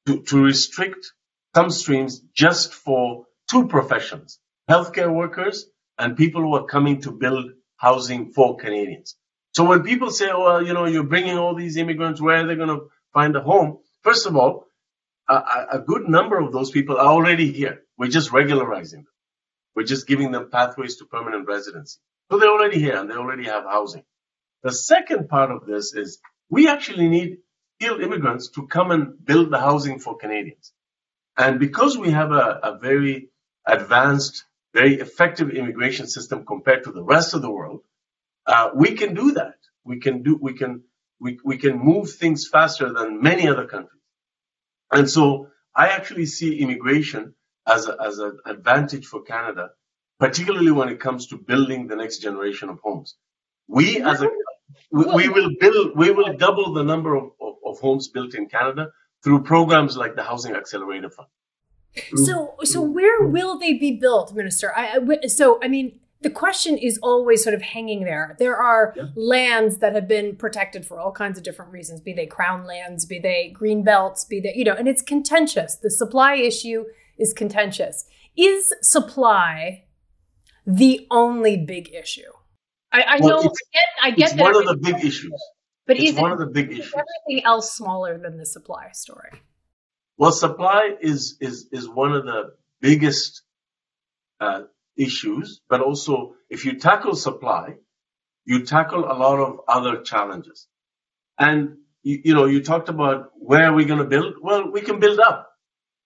to, 0.07 0.21
to 0.23 0.43
restrict 0.43 1.13
some 1.55 1.69
streams 1.69 2.19
just 2.33 2.73
for 2.73 3.25
two 3.49 3.67
professions, 3.67 4.39
healthcare 4.69 5.13
workers 5.13 5.67
and 5.99 6.17
people 6.17 6.41
who 6.41 6.55
are 6.55 6.65
coming 6.65 7.01
to 7.01 7.11
build 7.11 7.51
housing 7.77 8.31
for 8.31 8.57
Canadians. 8.57 9.15
So 9.53 9.63
when 9.65 9.83
people 9.83 10.09
say, 10.09 10.29
oh, 10.31 10.43
well, 10.43 10.65
you 10.65 10.73
know, 10.73 10.85
you're 10.85 11.03
bringing 11.03 11.37
all 11.37 11.55
these 11.55 11.77
immigrants, 11.77 12.19
where 12.19 12.37
are 12.37 12.47
they 12.47 12.55
going 12.55 12.69
to 12.69 12.89
find 13.13 13.35
a 13.35 13.41
home? 13.41 13.77
First 14.01 14.25
of 14.25 14.35
all, 14.35 14.65
a, 15.29 15.35
a 15.73 15.79
good 15.79 16.09
number 16.09 16.39
of 16.39 16.51
those 16.51 16.71
people 16.71 16.97
are 16.97 17.05
already 17.05 17.51
here. 17.51 17.83
We're 17.97 18.09
just 18.09 18.31
regularizing 18.31 19.03
them. 19.03 19.13
We're 19.75 19.85
just 19.85 20.07
giving 20.07 20.31
them 20.31 20.49
pathways 20.51 20.97
to 20.97 21.05
permanent 21.05 21.47
residency. 21.47 21.99
So 22.31 22.39
they're 22.39 22.49
already 22.49 22.79
here 22.79 22.97
and 22.97 23.09
they 23.09 23.15
already 23.15 23.45
have 23.45 23.63
housing. 23.65 24.03
The 24.63 24.71
second 24.71 25.29
part 25.29 25.51
of 25.51 25.65
this 25.65 25.93
is 25.93 26.19
we 26.49 26.67
actually 26.67 27.07
need 27.07 27.37
skilled 27.79 28.01
immigrants 28.01 28.49
to 28.51 28.67
come 28.67 28.91
and 28.91 29.23
build 29.23 29.51
the 29.51 29.59
housing 29.59 29.99
for 29.99 30.17
Canadians. 30.17 30.73
And 31.37 31.59
because 31.59 31.97
we 31.97 32.11
have 32.11 32.31
a, 32.31 32.59
a 32.63 32.79
very 32.79 33.29
advanced, 33.67 34.45
very 34.73 34.95
effective 34.95 35.49
immigration 35.51 36.07
system 36.07 36.45
compared 36.45 36.85
to 36.85 36.91
the 36.91 37.03
rest 37.03 37.33
of 37.33 37.41
the 37.41 37.51
world, 37.51 37.81
uh, 38.45 38.69
we 38.75 38.95
can 38.95 39.13
do 39.13 39.33
that. 39.33 39.55
We 39.83 39.99
can 39.99 40.23
do, 40.23 40.37
we 40.41 40.53
can, 40.53 40.83
we, 41.19 41.39
we 41.43 41.57
can 41.57 41.77
move 41.77 42.11
things 42.11 42.47
faster 42.47 42.91
than 42.91 43.21
many 43.21 43.47
other 43.47 43.65
countries. 43.65 44.01
And 44.91 45.09
so 45.09 45.47
I 45.75 45.89
actually 45.89 46.25
see 46.25 46.59
immigration 46.59 47.35
as, 47.67 47.87
a, 47.87 47.97
as 48.01 48.19
an 48.19 48.39
advantage 48.45 49.05
for 49.05 49.21
Canada, 49.23 49.69
particularly 50.19 50.71
when 50.71 50.89
it 50.89 50.99
comes 50.99 51.27
to 51.27 51.37
building 51.37 51.87
the 51.87 51.95
next 51.95 52.19
generation 52.19 52.69
of 52.69 52.79
homes. 52.83 53.15
We 53.67 54.01
as 54.01 54.21
a, 54.21 54.29
we, 54.91 55.05
we 55.05 55.29
will 55.29 55.51
build, 55.59 55.95
we 55.95 56.11
will 56.11 56.33
double 56.37 56.73
the 56.73 56.83
number 56.83 57.15
of, 57.15 57.31
of, 57.41 57.55
of 57.65 57.79
homes 57.79 58.09
built 58.09 58.35
in 58.35 58.47
Canada 58.47 58.89
through 59.23 59.43
programs 59.43 59.95
like 59.95 60.15
the 60.15 60.23
Housing 60.23 60.55
Accelerator 60.55 61.09
Fund. 61.09 61.27
So, 62.15 62.55
so 62.63 62.81
where 62.81 63.27
will 63.27 63.59
they 63.59 63.73
be 63.73 63.97
built, 63.97 64.33
Minister? 64.33 64.73
I, 64.75 64.99
so, 65.27 65.59
I 65.63 65.67
mean, 65.67 65.99
the 66.23 66.29
question 66.29 66.77
is 66.77 66.97
always 67.03 67.43
sort 67.43 67.53
of 67.53 67.61
hanging 67.61 68.05
there. 68.05 68.35
There 68.39 68.55
are 68.55 68.93
yeah. 68.95 69.03
lands 69.15 69.77
that 69.77 69.93
have 69.93 70.07
been 70.07 70.35
protected 70.35 70.85
for 70.85 70.99
all 70.99 71.11
kinds 71.11 71.37
of 71.37 71.43
different 71.43 71.71
reasons, 71.71 72.01
be 72.01 72.13
they 72.13 72.25
crown 72.25 72.65
lands, 72.65 73.05
be 73.05 73.19
they 73.19 73.49
green 73.49 73.83
belts, 73.83 74.23
be 74.23 74.39
they, 74.39 74.53
you 74.55 74.63
know, 74.63 74.73
and 74.73 74.87
it's 74.87 75.01
contentious. 75.01 75.75
The 75.75 75.91
supply 75.91 76.35
issue 76.35 76.85
is 77.19 77.33
contentious. 77.33 78.05
Is 78.35 78.73
supply 78.81 79.83
the 80.65 81.05
only 81.11 81.57
big 81.57 81.93
issue? 81.93 82.31
I, 82.91 83.01
I 83.01 83.19
well, 83.19 83.43
know, 83.43 83.49
I 83.49 83.53
get, 83.73 83.87
I 84.01 84.11
get 84.11 84.27
it's 84.29 84.33
that. 84.37 84.43
one 84.43 84.55
of 84.55 84.65
the 84.65 84.77
big 84.77 85.03
issues. 85.03 85.33
But 85.85 85.97
it's 85.97 86.11
is 86.11 86.15
one 86.15 86.31
it, 86.31 86.33
of 86.35 86.39
the 86.39 86.47
big 86.47 86.71
issues. 86.71 86.93
Everything 86.93 87.45
else 87.45 87.73
smaller 87.75 88.17
than 88.17 88.37
the 88.37 88.45
supply 88.45 88.91
story. 88.93 89.31
Well, 90.17 90.31
supply 90.31 90.91
is 91.01 91.37
is 91.41 91.67
is 91.71 91.89
one 91.89 92.13
of 92.13 92.23
the 92.23 92.53
biggest 92.79 93.41
uh, 94.39 94.61
issues, 94.97 95.61
but 95.69 95.81
also 95.81 96.35
if 96.49 96.65
you 96.65 96.79
tackle 96.79 97.15
supply, 97.15 97.75
you 98.45 98.65
tackle 98.65 99.05
a 99.05 99.15
lot 99.15 99.39
of 99.39 99.59
other 99.67 100.01
challenges. 100.01 100.67
And 101.39 101.77
you, 102.03 102.21
you 102.25 102.33
know, 102.35 102.45
you 102.45 102.63
talked 102.63 102.89
about 102.89 103.31
where 103.35 103.65
are 103.65 103.73
we 103.73 103.85
going 103.85 103.99
to 103.99 104.05
build? 104.05 104.35
Well, 104.41 104.71
we 104.71 104.81
can 104.81 104.99
build 104.99 105.19
up. 105.19 105.49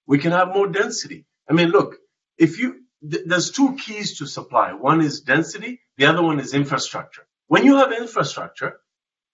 We 0.07 0.19
can 0.19 0.31
have 0.33 0.49
more 0.49 0.67
density. 0.67 1.25
I 1.49 1.53
mean, 1.53 1.69
look, 1.69 1.97
if 2.37 2.59
you 2.59 2.81
th- 3.09 3.23
there's 3.27 3.51
two 3.51 3.75
keys 3.77 4.19
to 4.19 4.27
supply. 4.27 4.73
One 4.73 5.01
is 5.01 5.21
density. 5.21 5.81
The 5.97 6.07
other 6.07 6.23
one 6.23 6.39
is 6.39 6.53
infrastructure. 6.53 7.27
When 7.47 7.65
you 7.65 7.77
have 7.77 7.91
infrastructure, 7.93 8.79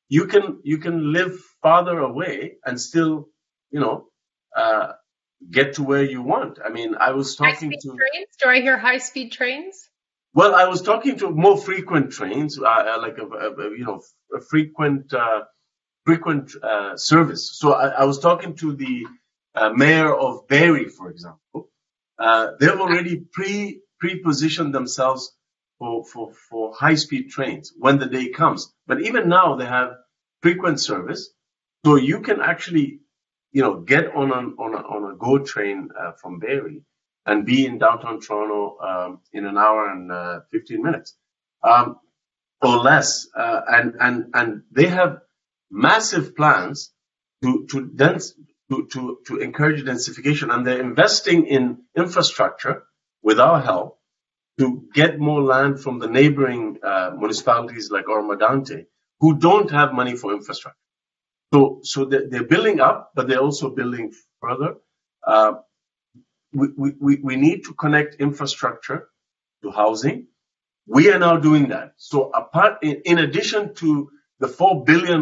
you 0.09 0.27
can 0.27 0.61
you 0.63 0.77
can 0.79 1.13
live 1.13 1.35
farther 1.61 1.99
away 1.99 2.57
and 2.65 2.79
still, 2.79 3.29
you 3.71 3.79
know, 3.79 4.07
uh, 4.55 4.93
get 5.51 5.75
to 5.75 5.83
where 5.83 6.03
you 6.03 6.21
want. 6.21 6.59
I 6.63 6.69
mean, 6.69 6.95
I 6.95 7.11
was 7.11 7.35
talking 7.35 7.71
to 7.71 7.77
trains. 7.77 8.27
Do 8.41 8.49
I 8.49 8.61
hear 8.61 8.77
high 8.77 8.97
speed 8.97 9.31
trains? 9.31 9.89
Well, 10.33 10.55
I 10.55 10.65
was 10.65 10.81
talking 10.81 11.17
to 11.19 11.29
more 11.29 11.57
frequent 11.57 12.11
trains, 12.11 12.59
uh, 12.59 12.63
uh 12.63 12.99
like 13.01 13.17
a, 13.19 13.25
a, 13.25 13.69
you 13.77 13.85
know 13.85 14.01
a 14.35 14.41
frequent 14.41 15.13
uh, 15.13 15.41
frequent 16.05 16.51
uh, 16.61 16.97
service. 16.97 17.57
So 17.57 17.73
I, 17.73 17.87
I, 17.89 18.05
was 18.05 18.19
talking 18.19 18.55
to 18.57 18.75
the 18.75 19.05
uh, 19.55 19.69
mayor 19.69 20.13
of 20.13 20.47
Barrie, 20.47 20.89
for 20.89 21.09
example. 21.09 21.69
Uh, 22.17 22.51
they've 22.59 22.79
already 22.79 23.17
pre 23.31 23.81
pre 23.99 24.19
positioned 24.19 24.73
themselves 24.73 25.31
for, 25.77 26.03
for 26.05 26.33
for 26.49 26.73
high 26.73 26.95
speed 26.95 27.29
trains 27.29 27.71
when 27.77 27.99
the 27.99 28.07
day 28.07 28.29
comes. 28.29 28.73
But 28.87 29.01
even 29.01 29.29
now, 29.29 29.55
they 29.55 29.65
have 29.65 29.91
frequent 30.41 30.79
service, 30.79 31.29
so 31.85 31.95
you 31.95 32.21
can 32.21 32.41
actually 32.41 33.01
you 33.53 33.61
know, 33.61 33.79
get 33.79 34.13
on 34.13 34.31
a, 34.31 34.61
on 34.61 34.73
a, 34.73 34.77
on 34.77 35.11
a 35.11 35.15
GO 35.15 35.37
train 35.39 35.89
uh, 35.97 36.11
from 36.13 36.39
Barrie 36.39 36.81
and 37.25 37.45
be 37.45 37.65
in 37.65 37.77
downtown 37.77 38.19
Toronto 38.19 38.77
um, 38.79 39.19
in 39.31 39.45
an 39.45 39.57
hour 39.57 39.89
and 39.89 40.11
uh, 40.11 40.39
15 40.51 40.81
minutes 40.81 41.15
um, 41.63 41.97
or 42.61 42.77
less. 42.77 43.27
Uh, 43.37 43.61
and, 43.67 43.93
and, 43.99 44.25
and 44.33 44.63
they 44.71 44.87
have 44.87 45.19
massive 45.71 46.35
plans 46.35 46.91
to, 47.43 47.65
to, 47.69 47.85
dense, 47.85 48.33
to, 48.71 48.87
to, 48.91 49.19
to 49.27 49.37
encourage 49.37 49.83
densification 49.83 50.53
and 50.53 50.65
they're 50.65 50.81
investing 50.81 51.45
in 51.45 51.83
infrastructure 51.95 52.83
with 53.21 53.39
our 53.39 53.61
help 53.61 53.99
to 54.59 54.83
get 54.93 55.19
more 55.19 55.41
land 55.41 55.79
from 55.79 55.99
the 55.99 56.07
neighboring 56.07 56.77
uh, 56.83 57.11
municipalities 57.17 57.91
like 57.91 58.07
Oro-Medonte 58.09 58.85
who 59.19 59.37
don't 59.37 59.71
have 59.71 59.93
money 59.93 60.15
for 60.15 60.33
infrastructure. 60.33 60.77
So, 61.53 61.81
so 61.83 62.05
they're 62.31 62.45
building 62.45 62.81
up, 62.81 63.11
but 63.15 63.27
they're 63.29 63.41
also 63.41 63.71
building 63.71 64.13
further. 64.41 64.75
Uh, 65.27 65.53
we, 66.53 66.69
we, 66.77 66.91
we 67.23 67.37
need 67.37 67.65
to 67.65 67.75
connect 67.75 68.15
infrastructure 68.15 69.09
to 69.63 69.71
housing. 69.71 70.27
We 70.87 71.11
are 71.11 71.19
now 71.19 71.37
doing 71.37 71.69
that. 71.69 71.93
So 71.97 72.31
apart, 72.31 72.79
in, 72.83 73.01
in 73.05 73.19
addition 73.19 73.75
to 73.75 74.11
the 74.39 74.47
$4 74.47 74.85
billion 74.85 75.21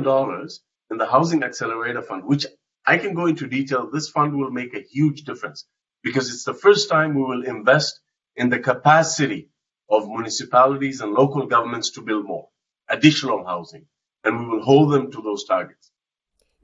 in 0.92 0.98
the 1.00 1.08
Housing 1.08 1.44
Accelerator 1.44 2.02
Fund, 2.04 2.26
which 2.26 2.48
I 2.88 2.98
can 2.98 3.14
go 3.16 3.28
into 3.28 3.48
detail, 3.48 3.90
this 3.92 4.10
fund 4.10 4.36
will 4.38 4.52
make 4.52 4.76
a 4.76 4.82
huge 4.82 5.24
difference 5.24 5.68
because 6.04 6.30
it's 6.34 6.46
the 6.46 6.56
first 6.56 6.90
time 6.90 7.16
we 7.16 7.24
will 7.24 7.46
invest 7.46 8.00
in 8.36 8.50
the 8.50 8.60
capacity 8.60 9.50
of 9.90 10.08
municipalities 10.10 11.02
and 11.02 11.14
local 11.14 11.48
governments 11.48 11.92
to 11.92 12.02
build 12.02 12.26
more 12.26 12.50
additional 12.90 13.46
housing. 13.46 13.86
And 14.26 14.40
we 14.40 14.48
will 14.48 14.64
hold 14.64 14.94
them 14.94 15.12
to 15.12 15.22
those 15.24 15.46
targets. 15.46 15.91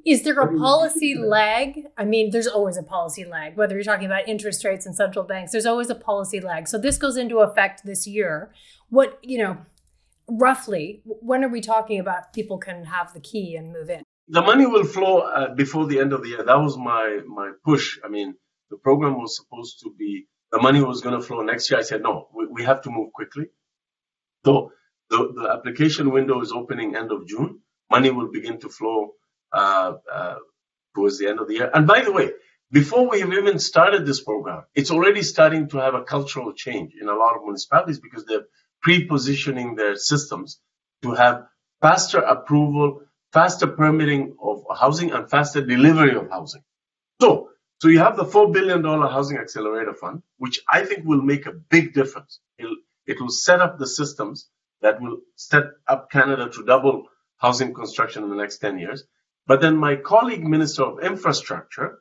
Is 0.07 0.23
there 0.23 0.39
a 0.39 0.57
policy 0.57 1.15
lag? 1.15 1.83
I 1.97 2.05
mean, 2.05 2.31
there's 2.31 2.47
always 2.47 2.77
a 2.77 2.83
policy 2.83 3.25
lag, 3.25 3.57
whether 3.57 3.75
you're 3.75 3.83
talking 3.83 4.05
about 4.05 4.25
interest 4.25 4.63
rates 4.63 4.85
and 4.85 4.95
central 4.95 5.25
banks, 5.25 5.51
there's 5.51 5.65
always 5.65 5.89
a 5.89 5.95
policy 5.95 6.39
lag. 6.39 6.69
So 6.69 6.77
this 6.77 6.97
goes 6.97 7.17
into 7.17 7.39
effect 7.39 7.81
this 7.83 8.07
year. 8.07 8.53
What, 8.87 9.19
you 9.21 9.37
know, 9.37 9.57
roughly, 10.29 11.01
when 11.03 11.43
are 11.43 11.49
we 11.49 11.59
talking 11.59 11.99
about 11.99 12.31
people 12.31 12.57
can 12.57 12.85
have 12.85 13.13
the 13.13 13.19
key 13.19 13.57
and 13.57 13.73
move 13.73 13.89
in? 13.89 14.01
The 14.29 14.41
money 14.41 14.65
will 14.65 14.85
flow 14.85 15.17
uh, 15.17 15.53
before 15.55 15.87
the 15.87 15.99
end 15.99 16.13
of 16.13 16.23
the 16.23 16.29
year. 16.29 16.43
That 16.43 16.61
was 16.61 16.77
my, 16.77 17.19
my 17.27 17.51
push. 17.65 17.99
I 18.01 18.07
mean, 18.07 18.35
the 18.69 18.77
program 18.77 19.19
was 19.19 19.35
supposed 19.35 19.81
to 19.83 19.93
be, 19.99 20.27
the 20.53 20.61
money 20.61 20.81
was 20.81 21.01
going 21.01 21.19
to 21.19 21.21
flow 21.21 21.41
next 21.41 21.69
year. 21.69 21.81
I 21.81 21.83
said, 21.83 22.01
no, 22.01 22.29
we, 22.33 22.47
we 22.47 22.63
have 22.63 22.81
to 22.83 22.89
move 22.89 23.11
quickly. 23.11 23.47
So 24.45 24.71
the, 25.09 25.33
the 25.35 25.49
application 25.51 26.11
window 26.11 26.39
is 26.39 26.53
opening 26.53 26.95
end 26.95 27.11
of 27.11 27.27
June. 27.27 27.59
Money 27.91 28.09
will 28.09 28.31
begin 28.31 28.57
to 28.61 28.69
flow 28.69 29.15
uh, 29.67 29.93
uh, 30.19 30.35
towards 30.95 31.17
the 31.19 31.27
end 31.27 31.39
of 31.39 31.47
the 31.47 31.55
year. 31.55 31.69
And 31.73 31.85
by 31.85 32.01
the 32.01 32.11
way, 32.11 32.31
before 32.71 33.09
we 33.09 33.19
have 33.21 33.33
even 33.33 33.59
started 33.59 34.05
this 34.05 34.21
program, 34.21 34.63
it's 34.75 34.91
already 34.91 35.23
starting 35.23 35.69
to 35.69 35.77
have 35.77 35.95
a 35.95 36.03
cultural 36.03 36.53
change 36.53 36.93
in 37.01 37.07
a 37.07 37.15
lot 37.23 37.35
of 37.35 37.43
municipalities 37.43 37.99
because 37.99 38.25
they're 38.25 38.47
pre-positioning 38.81 39.75
their 39.75 39.95
systems 39.95 40.59
to 41.03 41.13
have 41.13 41.45
faster 41.81 42.19
approval, 42.19 43.01
faster 43.33 43.67
permitting 43.67 44.35
of 44.41 44.63
housing, 44.83 45.11
and 45.11 45.29
faster 45.29 45.61
delivery 45.75 46.15
of 46.15 46.29
housing. 46.29 46.63
So, 47.21 47.49
so 47.81 47.87
you 47.89 47.99
have 47.99 48.17
the 48.17 48.25
$4 48.25 48.51
billion 48.53 48.83
housing 48.83 49.37
accelerator 49.37 49.93
fund, 49.93 50.23
which 50.37 50.61
I 50.71 50.85
think 50.85 51.05
will 51.05 51.21
make 51.21 51.45
a 51.45 51.51
big 51.51 51.93
difference. 51.93 52.39
It'll, 52.57 52.77
it 53.05 53.19
will 53.21 53.29
set 53.29 53.59
up 53.61 53.77
the 53.77 53.87
systems 53.87 54.49
that 54.81 55.01
will 55.01 55.19
set 55.35 55.65
up 55.87 56.11
Canada 56.11 56.49
to 56.49 56.65
double 56.65 57.05
housing 57.37 57.73
construction 57.73 58.23
in 58.23 58.29
the 58.29 58.35
next 58.35 58.57
10 58.57 58.79
years. 58.79 59.03
But 59.47 59.61
then 59.61 59.77
my 59.77 59.95
colleague, 59.95 60.45
Minister 60.45 60.83
of 60.83 60.99
Infrastructure, 60.99 61.99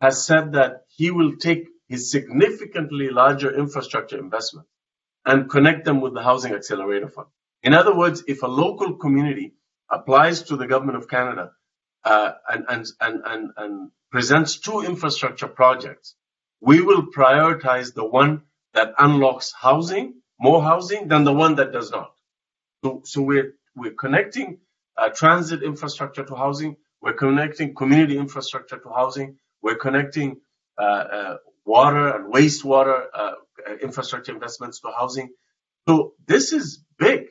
has 0.00 0.26
said 0.26 0.52
that 0.52 0.82
he 0.88 1.10
will 1.10 1.36
take 1.36 1.68
his 1.88 2.10
significantly 2.10 3.08
larger 3.10 3.56
infrastructure 3.56 4.18
investment 4.18 4.66
and 5.24 5.48
connect 5.48 5.84
them 5.84 6.00
with 6.00 6.14
the 6.14 6.22
Housing 6.22 6.54
Accelerator 6.54 7.08
Fund. 7.08 7.28
In 7.62 7.74
other 7.74 7.94
words, 7.96 8.24
if 8.26 8.42
a 8.42 8.46
local 8.46 8.96
community 8.96 9.54
applies 9.90 10.42
to 10.44 10.56
the 10.56 10.66
Government 10.66 10.98
of 10.98 11.08
Canada 11.08 11.52
uh, 12.04 12.32
and, 12.48 12.64
and, 12.68 12.86
and, 13.00 13.22
and, 13.24 13.50
and 13.56 13.90
presents 14.10 14.58
two 14.58 14.80
infrastructure 14.80 15.48
projects, 15.48 16.14
we 16.60 16.80
will 16.80 17.06
prioritize 17.06 17.94
the 17.94 18.04
one 18.04 18.42
that 18.74 18.94
unlocks 18.98 19.52
housing, 19.52 20.14
more 20.38 20.62
housing, 20.62 21.08
than 21.08 21.24
the 21.24 21.32
one 21.32 21.56
that 21.56 21.72
does 21.72 21.90
not. 21.90 22.12
So, 22.84 23.02
so 23.04 23.22
we're, 23.22 23.54
we're 23.74 23.94
connecting 23.94 24.58
uh, 24.96 25.08
transit 25.08 25.62
infrastructure 25.62 26.24
to 26.24 26.34
housing. 26.34 26.76
We're 27.00 27.14
connecting 27.14 27.74
community 27.74 28.18
infrastructure 28.18 28.78
to 28.78 28.88
housing. 28.90 29.36
We're 29.62 29.76
connecting 29.76 30.40
uh, 30.78 30.82
uh, 30.82 31.36
water 31.64 32.16
and 32.16 32.32
wastewater 32.32 33.06
uh, 33.14 33.32
infrastructure 33.82 34.32
investments 34.32 34.80
to 34.80 34.90
housing. 34.96 35.30
So 35.88 36.14
this 36.26 36.52
is 36.52 36.84
big. 36.98 37.26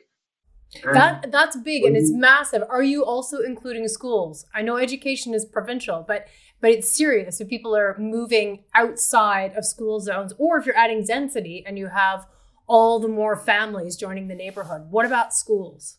that 0.92 1.30
that's 1.32 1.56
big 1.56 1.84
and 1.84 1.96
it's 1.96 2.12
massive. 2.12 2.62
Are 2.68 2.82
you 2.82 3.04
also 3.04 3.40
including 3.40 3.88
schools? 3.88 4.46
I 4.54 4.62
know 4.62 4.76
education 4.76 5.32
is 5.32 5.44
provincial, 5.44 6.04
but 6.06 6.26
but 6.60 6.70
it's 6.70 6.90
serious 6.90 7.40
if 7.40 7.48
people 7.48 7.76
are 7.76 7.96
moving 7.98 8.64
outside 8.74 9.52
of 9.56 9.64
school 9.64 10.00
zones 10.00 10.32
or 10.38 10.58
if 10.58 10.66
you're 10.66 10.76
adding 10.76 11.04
density 11.04 11.64
and 11.66 11.78
you 11.78 11.88
have 11.88 12.26
all 12.66 12.98
the 12.98 13.08
more 13.08 13.36
families 13.36 13.96
joining 13.96 14.28
the 14.28 14.34
neighborhood. 14.34 14.90
What 14.90 15.06
about 15.06 15.32
schools? 15.32 15.98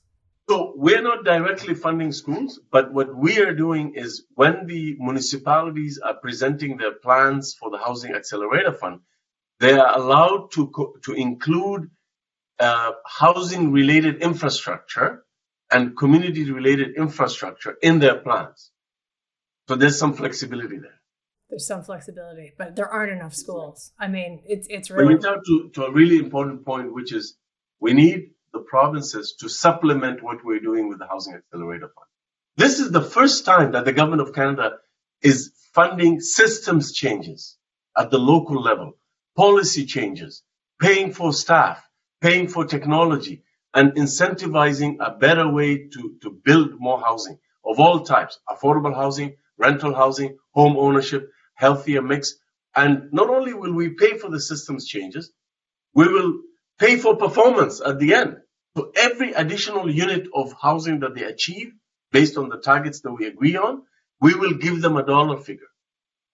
So 0.49 0.73
we're 0.75 1.03
not 1.03 1.25
directly 1.25 1.75
funding 1.75 2.11
schools, 2.11 2.59
but 2.71 2.91
what 2.91 3.15
we 3.15 3.37
are 3.39 3.53
doing 3.53 3.93
is 3.93 4.25
when 4.33 4.65
the 4.65 4.95
municipalities 4.97 5.99
are 5.99 6.15
presenting 6.15 6.77
their 6.77 6.93
plans 6.93 7.53
for 7.53 7.69
the 7.69 7.77
Housing 7.77 8.15
Accelerator 8.15 8.73
Fund, 8.73 9.01
they 9.59 9.73
are 9.73 9.95
allowed 9.95 10.49
to 10.53 10.67
co- 10.69 10.95
to 11.03 11.13
include 11.13 11.91
uh, 12.59 12.93
housing 13.05 13.71
related 13.71 14.23
infrastructure 14.23 15.23
and 15.71 15.95
community 15.95 16.51
related 16.51 16.95
infrastructure 16.95 17.77
in 17.83 17.99
their 17.99 18.15
plans. 18.15 18.71
So 19.67 19.75
there's 19.75 19.99
some 19.99 20.13
flexibility 20.13 20.79
there. 20.79 20.99
There's 21.51 21.67
some 21.67 21.83
flexibility, 21.83 22.53
but 22.57 22.75
there 22.75 22.89
aren't 22.89 23.11
enough 23.11 23.35
schools. 23.35 23.91
I 23.99 24.07
mean, 24.07 24.41
it's 24.47 24.65
it's 24.67 24.89
really. 24.89 25.13
But 25.13 25.21
we 25.21 25.29
talk 25.29 25.45
to, 25.45 25.69
to 25.75 25.85
a 25.85 25.91
really 25.91 26.17
important 26.17 26.65
point, 26.65 26.91
which 26.91 27.13
is 27.13 27.37
we 27.79 27.93
need 27.93 28.31
the 28.53 28.59
provinces 28.59 29.35
to 29.39 29.49
supplement 29.49 30.23
what 30.23 30.43
we're 30.43 30.59
doing 30.59 30.89
with 30.89 30.99
the 30.99 31.07
Housing 31.07 31.35
Accelerator 31.35 31.89
Fund. 31.89 32.07
This 32.57 32.79
is 32.79 32.91
the 32.91 33.01
first 33.01 33.45
time 33.45 33.73
that 33.73 33.85
the 33.85 33.93
government 33.93 34.21
of 34.21 34.33
Canada 34.33 34.77
is 35.21 35.51
funding 35.73 36.19
systems 36.21 36.93
changes 36.93 37.57
at 37.97 38.11
the 38.11 38.19
local 38.19 38.61
level, 38.61 38.97
policy 39.37 39.85
changes, 39.85 40.43
paying 40.81 41.13
for 41.13 41.33
staff, 41.33 41.83
paying 42.21 42.47
for 42.47 42.65
technology, 42.65 43.43
and 43.73 43.93
incentivizing 43.93 44.97
a 44.99 45.11
better 45.11 45.49
way 45.51 45.87
to, 45.89 46.15
to 46.21 46.31
build 46.43 46.79
more 46.79 46.99
housing 47.01 47.37
of 47.65 47.79
all 47.79 48.01
types, 48.01 48.39
affordable 48.49 48.95
housing, 48.95 49.35
rental 49.57 49.93
housing, 49.93 50.37
home 50.51 50.77
ownership, 50.77 51.29
healthier 51.55 52.01
mix. 52.01 52.35
And 52.75 53.11
not 53.11 53.29
only 53.29 53.53
will 53.53 53.73
we 53.73 53.89
pay 53.89 54.17
for 54.17 54.29
the 54.29 54.39
systems 54.39 54.87
changes, 54.87 55.31
we 55.93 56.07
will 56.07 56.39
pay 56.79 56.97
for 56.97 57.15
performance 57.17 57.81
at 57.85 57.99
the 57.99 58.13
end. 58.13 58.37
So 58.77 58.91
every 58.95 59.33
additional 59.33 59.89
unit 59.89 60.27
of 60.33 60.53
housing 60.61 60.99
that 61.01 61.15
they 61.15 61.23
achieve 61.23 61.73
based 62.11 62.37
on 62.37 62.49
the 62.49 62.57
targets 62.57 63.01
that 63.01 63.11
we 63.11 63.27
agree 63.27 63.57
on, 63.57 63.83
we 64.21 64.33
will 64.33 64.53
give 64.53 64.81
them 64.81 64.97
a 64.97 65.05
dollar 65.05 65.37
figure. 65.37 65.67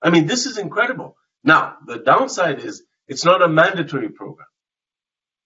I 0.01 0.09
mean, 0.09 0.27
this 0.27 0.45
is 0.45 0.57
incredible. 0.57 1.17
Now, 1.43 1.77
the 1.85 1.97
downside 1.97 2.59
is 2.59 2.83
it's 3.07 3.25
not 3.25 3.41
a 3.41 3.47
mandatory 3.47 4.09
program. 4.09 4.47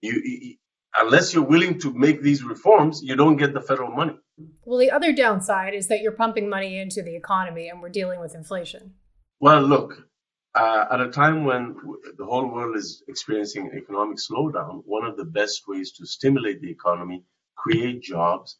You, 0.00 0.20
you, 0.24 0.56
unless 0.96 1.34
you're 1.34 1.44
willing 1.44 1.78
to 1.80 1.92
make 1.92 2.22
these 2.22 2.42
reforms, 2.42 3.02
you 3.02 3.16
don't 3.16 3.36
get 3.36 3.52
the 3.52 3.60
federal 3.60 3.90
money. 3.90 4.18
Well, 4.64 4.78
the 4.78 4.90
other 4.90 5.12
downside 5.12 5.74
is 5.74 5.88
that 5.88 6.00
you're 6.00 6.12
pumping 6.12 6.48
money 6.48 6.78
into 6.78 7.02
the 7.02 7.16
economy 7.16 7.68
and 7.68 7.82
we're 7.82 7.90
dealing 7.90 8.20
with 8.20 8.34
inflation. 8.34 8.94
Well, 9.40 9.62
look, 9.62 10.09
uh, 10.54 10.86
at 10.90 11.00
a 11.00 11.10
time 11.10 11.44
when 11.44 11.76
the 12.16 12.24
whole 12.24 12.46
world 12.46 12.76
is 12.76 13.02
experiencing 13.08 13.70
economic 13.74 14.18
slowdown, 14.18 14.82
one 14.84 15.04
of 15.04 15.16
the 15.16 15.24
best 15.24 15.62
ways 15.68 15.92
to 15.92 16.06
stimulate 16.06 16.60
the 16.60 16.70
economy, 16.70 17.22
create 17.56 18.02
jobs, 18.02 18.58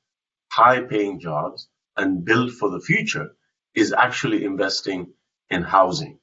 high 0.52 0.80
paying 0.82 1.18
jobs, 1.18 1.68
and 1.97 2.25
build 2.25 2.52
for 2.52 2.70
the 2.70 2.80
future 2.80 3.32
is 3.75 3.92
actually 3.92 4.44
investing 4.44 5.12
in 5.49 5.62
housing. 5.62 6.18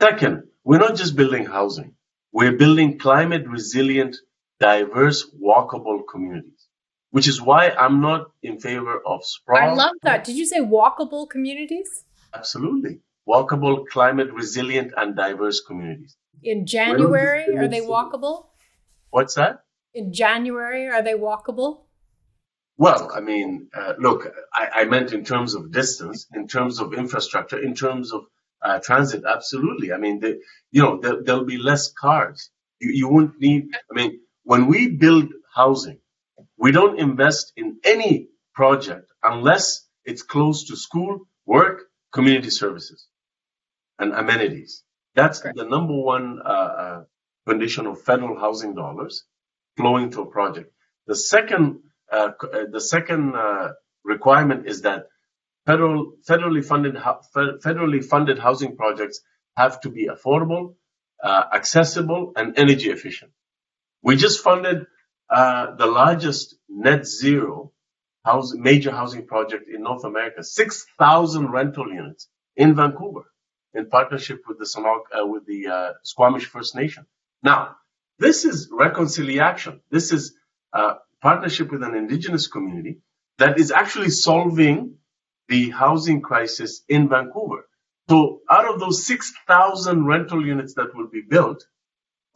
Second, 0.00 0.44
we're 0.64 0.78
not 0.78 0.96
just 0.96 1.14
building 1.14 1.44
housing. 1.44 1.94
We're 2.32 2.56
building 2.56 2.98
climate 2.98 3.46
resilient, 3.46 4.16
diverse, 4.60 5.30
walkable 5.30 6.00
communities, 6.10 6.68
which 7.10 7.28
is 7.28 7.40
why 7.40 7.70
I'm 7.70 8.00
not 8.00 8.30
in 8.42 8.58
favor 8.58 9.00
of 9.04 9.24
sprawl. 9.24 9.60
I 9.60 9.74
love 9.74 9.92
that. 10.02 10.24
Did 10.24 10.36
you 10.36 10.46
say 10.46 10.60
walkable 10.60 11.28
communities? 11.28 12.04
Absolutely 12.34 13.00
walkable, 13.28 13.86
climate 13.86 14.32
resilient, 14.32 14.92
and 14.96 15.16
diverse 15.16 15.60
communities. 15.60 16.16
In 16.42 16.66
January, 16.66 17.56
are 17.56 17.68
they 17.68 17.80
walkable? 17.80 18.46
What's 19.10 19.34
that? 19.34 19.64
In 19.94 20.12
January, 20.12 20.88
are 20.88 21.02
they 21.02 21.14
walkable? 21.14 21.84
Well, 22.78 23.10
I 23.14 23.20
mean, 23.20 23.68
uh, 23.74 23.94
look, 23.98 24.26
I, 24.52 24.80
I, 24.80 24.84
meant 24.86 25.12
in 25.12 25.24
terms 25.24 25.54
of 25.54 25.70
distance, 25.70 26.26
in 26.34 26.48
terms 26.48 26.80
of 26.80 26.94
infrastructure, 26.94 27.58
in 27.58 27.74
terms 27.74 28.12
of 28.12 28.22
uh, 28.62 28.80
transit. 28.80 29.24
Absolutely. 29.28 29.92
I 29.92 29.98
mean, 29.98 30.20
the, 30.20 30.40
you 30.70 30.82
know, 30.82 30.98
there, 30.98 31.36
will 31.36 31.44
be 31.44 31.58
less 31.58 31.92
cars. 31.92 32.50
You, 32.80 32.90
you 32.92 33.08
won't 33.08 33.38
need. 33.38 33.68
I 33.90 33.94
mean, 33.94 34.20
when 34.44 34.66
we 34.66 34.88
build 34.88 35.28
housing, 35.54 36.00
we 36.56 36.72
don't 36.72 36.98
invest 36.98 37.52
in 37.56 37.78
any 37.84 38.28
project 38.54 39.12
unless 39.22 39.86
it's 40.04 40.22
close 40.22 40.64
to 40.68 40.76
school, 40.76 41.20
work, 41.46 41.82
community 42.12 42.50
services 42.50 43.06
and 43.98 44.12
amenities. 44.12 44.82
That's 45.14 45.40
the 45.40 45.64
number 45.64 45.94
one 45.94 46.40
uh, 46.44 46.48
uh, 46.48 47.04
condition 47.46 47.86
of 47.86 48.00
federal 48.02 48.38
housing 48.38 48.74
dollars 48.74 49.24
flowing 49.76 50.10
to 50.12 50.22
a 50.22 50.26
project. 50.26 50.72
The 51.06 51.16
second, 51.16 51.80
uh, 52.10 52.30
uh 52.42 52.64
the 52.70 52.80
second 52.80 53.34
uh, 53.34 53.72
requirement 54.04 54.66
is 54.66 54.82
that 54.82 55.06
federal, 55.66 56.12
federally 56.28 56.64
funded, 56.64 56.94
federally 56.94 58.04
funded 58.04 58.38
housing 58.38 58.76
projects 58.76 59.20
have 59.56 59.80
to 59.82 59.90
be 59.90 60.08
affordable, 60.08 60.76
uh, 61.22 61.44
accessible, 61.52 62.32
and 62.36 62.58
energy 62.58 62.90
efficient. 62.90 63.32
We 64.02 64.16
just 64.16 64.42
funded 64.42 64.86
the 65.28 65.86
largest 65.86 66.56
net 66.68 67.06
zero 67.06 67.72
house, 68.24 68.54
major 68.54 68.92
housing 68.92 69.26
project 69.26 69.68
in 69.68 69.82
North 69.82 70.04
America, 70.04 70.42
6,000 70.42 71.50
rental 71.50 71.92
units 71.92 72.28
in 72.56 72.74
Vancouver 72.74 73.24
in 73.74 73.88
partnership 73.88 74.42
with 74.46 74.58
the 74.58 74.66
uh, 75.16 75.26
with 75.26 75.46
the 75.46 75.68
uh, 75.68 75.92
Squamish 76.02 76.46
First 76.46 76.74
Nation. 76.74 77.06
Now, 77.42 77.76
this 78.18 78.44
is 78.44 78.68
reconciliation. 78.70 79.80
This 79.90 80.12
is 80.12 80.34
a 80.72 80.96
partnership 81.20 81.70
with 81.70 81.82
an 81.82 81.94
indigenous 81.94 82.46
community 82.46 82.98
that 83.38 83.58
is 83.58 83.70
actually 83.70 84.10
solving 84.10 84.96
the 85.48 85.70
housing 85.70 86.20
crisis 86.20 86.82
in 86.88 87.08
Vancouver. 87.08 87.66
So 88.08 88.40
out 88.50 88.72
of 88.72 88.80
those 88.80 89.06
6,000 89.06 90.04
rental 90.06 90.44
units 90.44 90.74
that 90.74 90.94
will 90.94 91.08
be 91.08 91.22
built, 91.22 91.64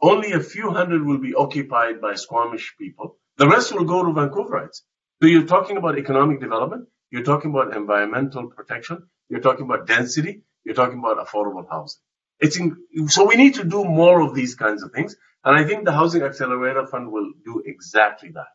only 0.01 0.31
a 0.31 0.39
few 0.39 0.71
hundred 0.71 1.05
will 1.05 1.17
be 1.17 1.33
occupied 1.33 2.01
by 2.01 2.15
Squamish 2.15 2.75
people. 2.79 3.17
The 3.37 3.47
rest 3.47 3.73
will 3.73 3.85
go 3.85 4.03
to 4.03 4.11
Vancouverites. 4.11 4.81
So 5.21 5.27
you're 5.27 5.45
talking 5.45 5.77
about 5.77 5.97
economic 5.97 6.39
development. 6.39 6.87
You're 7.11 7.23
talking 7.23 7.51
about 7.51 7.75
environmental 7.75 8.47
protection. 8.47 9.07
You're 9.29 9.41
talking 9.41 9.65
about 9.65 9.87
density. 9.87 10.41
You're 10.67 10.75
talking 10.75 10.99
about 10.99 11.25
affordable 11.25 11.65
housing. 11.69 12.01
It's 12.41 12.57
in, 12.59 12.75
so 13.07 13.25
we 13.25 13.37
need 13.37 13.55
to 13.55 13.63
do 13.63 13.85
more 13.85 14.19
of 14.19 14.35
these 14.35 14.53
kinds 14.55 14.83
of 14.83 14.91
things, 14.91 15.15
and 15.45 15.57
I 15.57 15.63
think 15.63 15.85
the 15.85 15.93
Housing 15.93 16.23
Accelerator 16.23 16.85
Fund 16.85 17.09
will 17.09 17.31
do 17.45 17.63
exactly 17.65 18.31
that. 18.31 18.51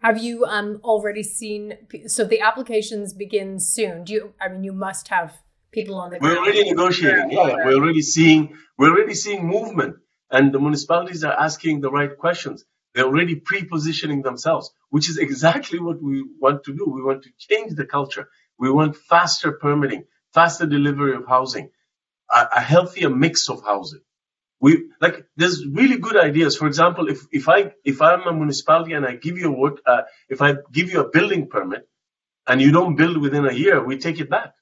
Have 0.00 0.18
you 0.18 0.44
um, 0.44 0.80
already 0.84 1.22
seen? 1.22 1.78
So 2.08 2.24
the 2.24 2.40
applications 2.42 3.14
begin 3.14 3.58
soon. 3.58 4.04
Do 4.04 4.12
you? 4.12 4.34
I 4.38 4.48
mean, 4.48 4.64
you 4.64 4.74
must 4.74 5.08
have 5.08 5.32
people 5.72 5.94
on 5.94 6.10
the. 6.10 6.18
We're 6.20 6.36
already 6.36 6.70
negotiating. 6.70 7.30
Yeah, 7.30 7.56
we're 7.64 7.80
already 7.80 8.02
seeing. 8.02 8.54
We're 8.76 8.90
already 8.90 9.14
seeing 9.14 9.46
movement, 9.46 9.96
and 10.30 10.52
the 10.52 10.60
municipalities 10.60 11.24
are 11.24 11.32
asking 11.32 11.80
the 11.80 11.90
right 11.90 12.16
questions. 12.18 12.66
They're 12.94 13.06
already 13.06 13.36
pre-positioning 13.36 14.20
themselves, 14.20 14.70
which 14.90 15.08
is 15.08 15.16
exactly 15.16 15.78
what 15.78 16.02
we 16.02 16.22
want 16.38 16.64
to 16.64 16.74
do. 16.74 16.84
We 16.84 17.02
want 17.02 17.22
to 17.22 17.30
change 17.38 17.76
the 17.76 17.86
culture. 17.86 18.28
We 18.58 18.70
want 18.70 18.96
faster 18.96 19.52
permitting 19.52 20.04
faster 20.34 20.66
delivery 20.66 21.16
of 21.16 21.26
housing, 21.26 21.70
a, 22.32 22.48
a 22.56 22.60
healthier 22.60 23.10
mix 23.10 23.50
of 23.50 23.62
housing. 23.64 24.02
We 24.60 24.90
like 25.00 25.26
there's 25.36 25.66
really 25.66 25.98
good 25.98 26.16
ideas. 26.16 26.56
For 26.56 26.66
example, 26.68 27.08
if 27.08 27.26
if 27.32 27.48
I 27.48 27.72
if 27.84 28.02
I'm 28.02 28.22
a 28.26 28.32
municipality 28.32 28.94
and 28.94 29.06
I 29.06 29.16
give 29.16 29.38
you 29.38 29.48
a 29.54 29.58
work, 29.58 29.80
uh, 29.86 30.02
if 30.28 30.42
I 30.42 30.56
give 30.72 30.90
you 30.92 31.00
a 31.00 31.10
building 31.10 31.48
permit 31.48 31.88
and 32.46 32.60
you 32.62 32.72
don't 32.72 32.96
build 32.96 33.18
within 33.18 33.46
a 33.46 33.52
year, 33.52 33.84
we 33.84 33.98
take 33.98 34.20
it 34.20 34.30
back. 34.30 34.54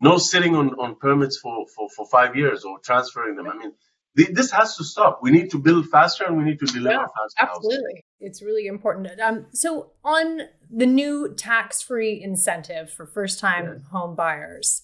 No 0.00 0.18
sitting 0.18 0.56
on, 0.56 0.70
on 0.80 0.96
permits 0.96 1.38
for, 1.38 1.66
for, 1.76 1.88
for 1.90 2.06
five 2.06 2.36
years 2.36 2.64
or 2.64 2.78
transferring 2.80 3.36
them. 3.36 3.48
I 3.48 3.56
mean, 3.56 3.72
this 4.14 4.50
has 4.50 4.76
to 4.76 4.84
stop. 4.84 5.20
We 5.22 5.30
need 5.30 5.50
to 5.52 5.58
build 5.58 5.88
faster 5.88 6.24
and 6.24 6.36
we 6.36 6.44
need 6.44 6.58
to 6.60 6.66
deliver 6.66 6.90
yeah, 6.90 7.06
faster. 7.06 7.54
Absolutely. 7.56 8.04
It's 8.18 8.42
really 8.42 8.66
important. 8.66 9.20
Um, 9.20 9.46
so, 9.52 9.92
on 10.04 10.42
the 10.70 10.86
new 10.86 11.32
tax 11.34 11.80
free 11.82 12.20
incentive 12.22 12.92
for 12.92 13.06
first 13.06 13.38
time 13.38 13.64
yeah. 13.64 13.90
home 13.90 14.14
buyers, 14.14 14.82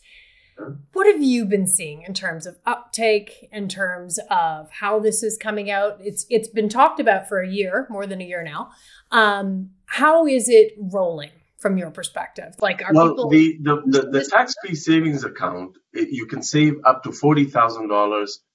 what 0.92 1.06
have 1.06 1.22
you 1.22 1.44
been 1.44 1.66
seeing 1.66 2.02
in 2.02 2.14
terms 2.14 2.46
of 2.46 2.56
uptake, 2.64 3.48
in 3.52 3.68
terms 3.68 4.18
of 4.30 4.70
how 4.70 5.00
this 5.00 5.22
is 5.22 5.36
coming 5.36 5.70
out? 5.70 5.98
It's 6.00 6.24
It's 6.30 6.48
been 6.48 6.68
talked 6.68 7.00
about 7.00 7.28
for 7.28 7.40
a 7.40 7.48
year, 7.48 7.86
more 7.90 8.06
than 8.06 8.20
a 8.20 8.24
year 8.24 8.42
now. 8.42 8.70
Um, 9.10 9.70
how 9.86 10.26
is 10.26 10.48
it 10.48 10.74
rolling? 10.78 11.30
From 11.58 11.78
your 11.78 11.90
perspective, 11.90 12.54
like 12.60 12.82
are 12.84 12.92
well, 12.92 13.08
people 13.08 13.30
the 13.30 13.58
the, 13.60 13.82
the, 13.86 14.10
the 14.10 14.24
tax-free 14.30 14.74
savings 14.74 15.24
account, 15.24 15.78
it, 15.92 16.10
you 16.10 16.26
can 16.26 16.42
save 16.42 16.74
up 16.84 17.02
to 17.04 17.12
forty 17.12 17.46
thousand 17.46 17.88
dollars 17.88 18.40
uh, 18.40 18.45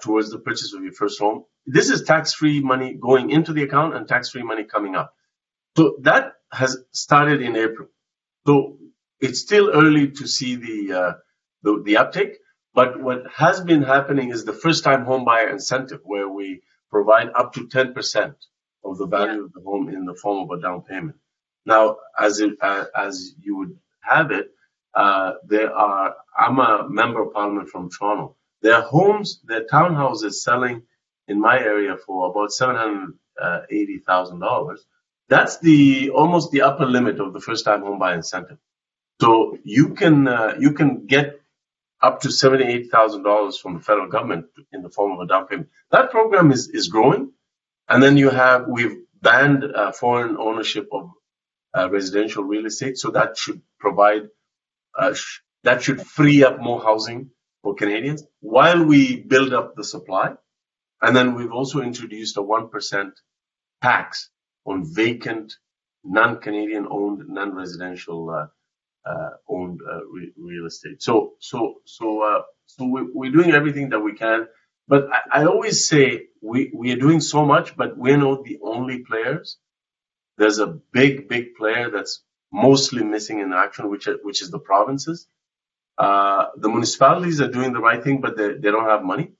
towards 0.00 0.30
the 0.30 0.38
purchase 0.38 0.72
of 0.74 0.82
your 0.82 0.92
first 0.92 1.18
home. 1.18 1.44
This 1.66 1.90
is 1.90 2.02
tax-free 2.02 2.60
money 2.60 2.94
going 2.94 3.30
into 3.30 3.52
the 3.52 3.64
account 3.64 3.94
and 3.94 4.06
tax-free 4.06 4.44
money 4.44 4.64
coming 4.64 4.94
up. 4.94 5.14
So 5.76 5.96
that 6.02 6.34
has 6.52 6.78
started 6.92 7.42
in 7.42 7.56
April. 7.56 7.88
So 8.46 8.78
it's 9.20 9.40
still 9.40 9.70
early 9.70 10.10
to 10.12 10.26
see 10.26 10.56
the, 10.56 10.92
uh, 10.92 11.12
the, 11.62 11.82
the 11.84 11.96
uptake. 11.98 12.38
But 12.74 13.00
what 13.00 13.24
has 13.34 13.60
been 13.60 13.82
happening 13.82 14.30
is 14.30 14.44
the 14.44 14.52
first 14.52 14.84
time 14.84 15.04
home 15.04 15.24
buyer 15.24 15.48
incentive, 15.48 16.00
where 16.04 16.28
we 16.28 16.62
provide 16.90 17.30
up 17.34 17.54
to 17.54 17.66
10% 17.66 18.34
of 18.84 18.98
the 18.98 19.06
value 19.06 19.38
yeah. 19.38 19.44
of 19.44 19.52
the 19.52 19.60
home 19.60 19.88
in 19.88 20.04
the 20.04 20.14
form 20.14 20.44
of 20.48 20.58
a 20.58 20.62
down 20.62 20.82
payment. 20.82 21.16
Now, 21.64 21.96
as 22.18 22.40
it, 22.40 22.52
uh, 22.60 22.84
as 22.94 23.34
you 23.40 23.56
would 23.56 23.78
have 24.00 24.30
it, 24.30 24.50
uh, 24.94 25.32
there 25.46 25.72
are. 25.74 26.14
I'm 26.38 26.58
a 26.58 26.86
member 26.88 27.22
of 27.22 27.32
parliament 27.32 27.68
from 27.68 27.90
Toronto. 27.90 28.36
There 28.62 28.74
are 28.74 28.82
homes, 28.82 29.40
their 29.44 29.62
are 29.62 29.64
townhouses 29.64 30.34
selling 30.34 30.82
in 31.28 31.40
my 31.40 31.58
area 31.58 31.96
for 31.96 32.30
about 32.30 32.52
seven 32.52 32.76
hundred 32.76 33.14
eighty 33.70 33.98
thousand 34.00 34.40
dollars. 34.40 34.84
That's 35.28 35.58
the 35.60 36.10
almost 36.10 36.50
the 36.52 36.62
upper 36.62 36.86
limit 36.86 37.20
of 37.20 37.32
the 37.32 37.40
first 37.40 37.64
time 37.64 37.82
home 37.82 37.98
buy 37.98 38.14
incentive. 38.14 38.58
So 39.20 39.58
you 39.64 39.94
can 39.94 40.28
uh, 40.28 40.56
you 40.58 40.72
can 40.72 41.06
get 41.06 41.40
up 42.02 42.22
to 42.22 42.32
seventy 42.32 42.64
eight 42.64 42.90
thousand 42.90 43.24
dollars 43.24 43.58
from 43.58 43.74
the 43.74 43.80
federal 43.80 44.08
government 44.08 44.46
in 44.72 44.82
the 44.82 44.90
form 44.90 45.12
of 45.12 45.20
a 45.20 45.26
down 45.26 45.46
payment. 45.48 45.70
That 45.92 46.10
program 46.10 46.52
is 46.52 46.68
is 46.70 46.88
growing, 46.88 47.32
and 47.88 48.02
then 48.02 48.16
you 48.18 48.30
have 48.30 48.66
we've 48.68 48.98
banned 49.22 49.64
uh, 49.64 49.92
foreign 49.92 50.36
ownership 50.38 50.88
of 50.92 51.10
uh, 51.76 51.90
residential 51.90 52.44
real 52.44 52.66
estate, 52.66 52.98
so 52.98 53.10
that 53.12 53.38
should 53.38 53.62
provide 53.80 54.28
uh, 54.98 55.14
sh- 55.14 55.40
that 55.64 55.82
should 55.82 56.02
free 56.02 56.44
up 56.44 56.60
more 56.60 56.82
housing 56.82 57.30
for 57.66 57.74
Canadians 57.74 58.22
while 58.38 58.84
we 58.84 59.16
build 59.16 59.52
up 59.52 59.74
the 59.74 59.82
supply. 59.82 60.34
And 61.02 61.16
then 61.16 61.34
we've 61.34 61.50
also 61.50 61.80
introduced 61.80 62.36
a 62.36 62.40
1% 62.40 63.10
tax 63.82 64.30
on 64.64 64.84
vacant, 64.94 65.52
non-Canadian 66.04 66.86
owned, 66.88 67.24
non-residential 67.26 68.30
uh, 68.30 68.46
uh, 69.10 69.30
owned 69.48 69.80
uh, 69.82 70.06
re- 70.06 70.32
real 70.38 70.66
estate. 70.66 71.02
So, 71.02 71.32
so, 71.40 71.74
so, 71.86 72.22
uh, 72.22 72.42
so 72.66 72.86
we, 72.86 73.00
we're 73.12 73.32
doing 73.32 73.50
everything 73.50 73.88
that 73.88 73.98
we 73.98 74.12
can. 74.14 74.46
But 74.86 75.08
I, 75.10 75.40
I 75.40 75.46
always 75.46 75.88
say 75.88 76.28
we, 76.40 76.70
we 76.72 76.92
are 76.92 77.02
doing 77.06 77.20
so 77.20 77.44
much, 77.44 77.76
but 77.76 77.98
we're 77.98 78.16
not 78.28 78.44
the 78.44 78.60
only 78.62 79.00
players. 79.00 79.58
There's 80.38 80.60
a 80.60 80.68
big, 80.68 81.28
big 81.28 81.56
player 81.56 81.90
that's 81.90 82.22
mostly 82.52 83.02
missing 83.02 83.40
in 83.40 83.52
action, 83.52 83.90
which, 83.90 84.08
which 84.22 84.40
is 84.40 84.52
the 84.52 84.60
provinces. 84.60 85.26
Uh, 85.98 86.46
the 86.56 86.68
municipalities 86.68 87.40
are 87.40 87.50
doing 87.50 87.72
the 87.72 87.80
right 87.80 88.02
thing, 88.02 88.20
but 88.20 88.36
they, 88.36 88.54
they 88.54 88.70
don't 88.70 88.88
have 88.88 89.02
money. 89.02 89.32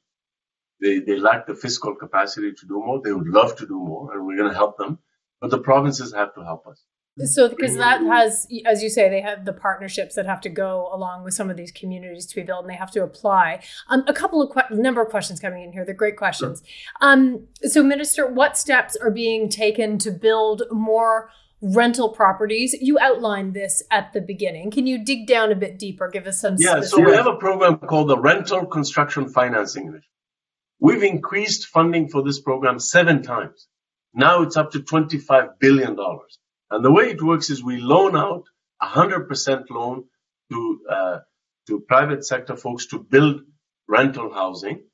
They, 0.81 1.01
they 1.01 1.19
lack 1.19 1.47
the 1.47 1.55
fiscal 1.55 1.95
capacity 1.95 2.53
to 2.53 2.67
do 2.67 2.75
more. 2.75 3.01
They 3.03 3.13
would 3.13 3.29
love 3.29 3.57
to 3.57 3.67
do 3.67 3.79
more, 3.79 4.13
and 4.13 4.27
we're 4.27 4.37
going 4.37 4.51
to 4.51 4.55
help 4.55 4.77
them. 4.79 4.99
But 5.41 5.51
the 5.51 5.59
provinces 5.59 6.15
have 6.15 6.35
to 6.35 6.45
help 6.45 6.67
us. 6.67 6.83
So, 7.25 7.49
because 7.49 7.77
that 7.79 8.03
has, 8.03 8.47
as 8.67 8.83
you 8.83 8.91
say, 8.91 9.09
they 9.09 9.23
have 9.23 9.47
the 9.47 9.53
partnerships 9.55 10.17
that 10.17 10.27
have 10.27 10.41
to 10.43 10.51
go 10.51 10.91
along 10.93 11.25
with 11.25 11.33
some 11.33 11.49
of 11.49 11.57
these 11.57 11.73
communities 11.73 12.27
to 12.27 12.35
be 12.37 12.43
built, 12.43 12.61
and 12.61 12.71
they 12.71 12.77
have 12.77 12.91
to 12.91 13.03
apply. 13.03 13.63
Um, 13.89 14.05
a 14.07 14.13
couple 14.13 14.43
of 14.43 14.53
que- 14.53 14.77
number 14.77 15.01
of 15.01 15.09
questions 15.09 15.41
coming 15.41 15.63
in 15.63 15.73
here. 15.73 15.83
They're 15.87 15.95
great 15.95 16.19
questions. 16.19 16.63
Sure. 16.67 17.09
Um, 17.11 17.47
so, 17.63 17.83
Minister, 17.83 18.27
what 18.27 18.59
steps 18.59 18.97
are 18.97 19.11
being 19.11 19.49
taken 19.49 19.97
to 19.99 20.11
build 20.11 20.65
more 20.71 21.31
rental 21.61 22.11
properties? 22.11 22.75
You 22.75 22.99
outlined 22.99 23.55
this 23.55 23.83
at 23.91 24.13
the 24.13 24.21
beginning. 24.21 24.71
Can 24.71 24.87
you 24.87 25.05
dig 25.05 25.27
down 25.27 25.53
a 25.53 25.57
bit 25.57 25.79
deeper? 25.79 26.09
Give 26.09 26.27
us 26.27 26.41
some. 26.41 26.57
Yeah. 26.59 26.81
So 26.83 27.01
we 27.01 27.13
have 27.13 27.27
a 27.27 27.37
program 27.37 27.79
called 27.79 28.09
the 28.09 28.19
Rental 28.19 28.67
Construction 28.67 29.29
Financing. 29.29 30.01
We've 30.79 31.03
increased 31.03 31.67
funding 31.67 32.09
for 32.09 32.23
this 32.23 32.41
program 32.41 32.79
seven 32.79 33.23
times. 33.23 33.67
Now 34.13 34.43
it's 34.43 34.57
up 34.57 34.73
to 34.73 34.81
$25 34.81 35.59
billion. 35.59 35.97
And 36.71 36.85
the 36.85 36.93
way 36.93 37.11
it 37.11 37.23
works 37.23 37.51
is 37.51 37.63
we 37.63 37.79
loan 37.79 38.17
out 38.17 38.45
100% 38.83 39.71
loan 39.71 40.05
to, 40.51 40.81
uh, 40.91 41.19
to 41.69 41.81
private 41.81 42.25
sector 42.25 42.57
folks 42.57 42.87
to 42.89 42.99
build 42.99 43.41
rental 43.89 44.33
housing. 44.33 44.85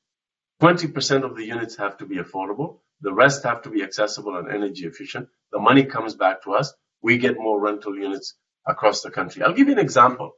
20% 0.60 1.24
of 1.24 1.36
the 1.36 1.44
units 1.44 1.76
have 1.76 1.98
to 1.98 2.06
be 2.06 2.16
affordable. 2.16 2.78
The 3.02 3.12
rest 3.12 3.44
have 3.44 3.62
to 3.62 3.70
be 3.70 3.82
accessible 3.82 4.36
and 4.36 4.48
energy 4.48 4.86
efficient. 4.86 5.28
The 5.52 5.58
money 5.58 5.84
comes 5.84 6.14
back 6.14 6.42
to 6.44 6.52
us. 6.52 6.72
We 7.02 7.18
get 7.18 7.36
more 7.36 7.60
rental 7.60 7.96
units 7.96 8.34
across 8.66 9.02
the 9.02 9.10
country. 9.10 9.42
I'll 9.42 9.54
give 9.54 9.68
you 9.68 9.74
an 9.74 9.80
example. 9.80 10.32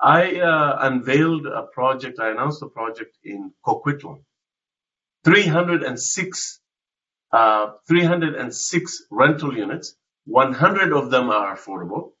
I 0.00 0.40
uh, 0.40 0.78
unveiled 0.80 1.46
a 1.46 1.62
project. 1.62 2.20
I 2.20 2.30
announced 2.30 2.62
a 2.62 2.68
project 2.68 3.16
in 3.24 3.52
Coquitlam 3.64 4.24
306, 5.24 6.60
uh, 7.32 7.66
306 7.88 9.02
rental 9.10 9.56
units. 9.56 9.94
100 10.26 10.92
of 10.92 11.10
them 11.10 11.30
are 11.30 11.56
affordable. 11.56 12.12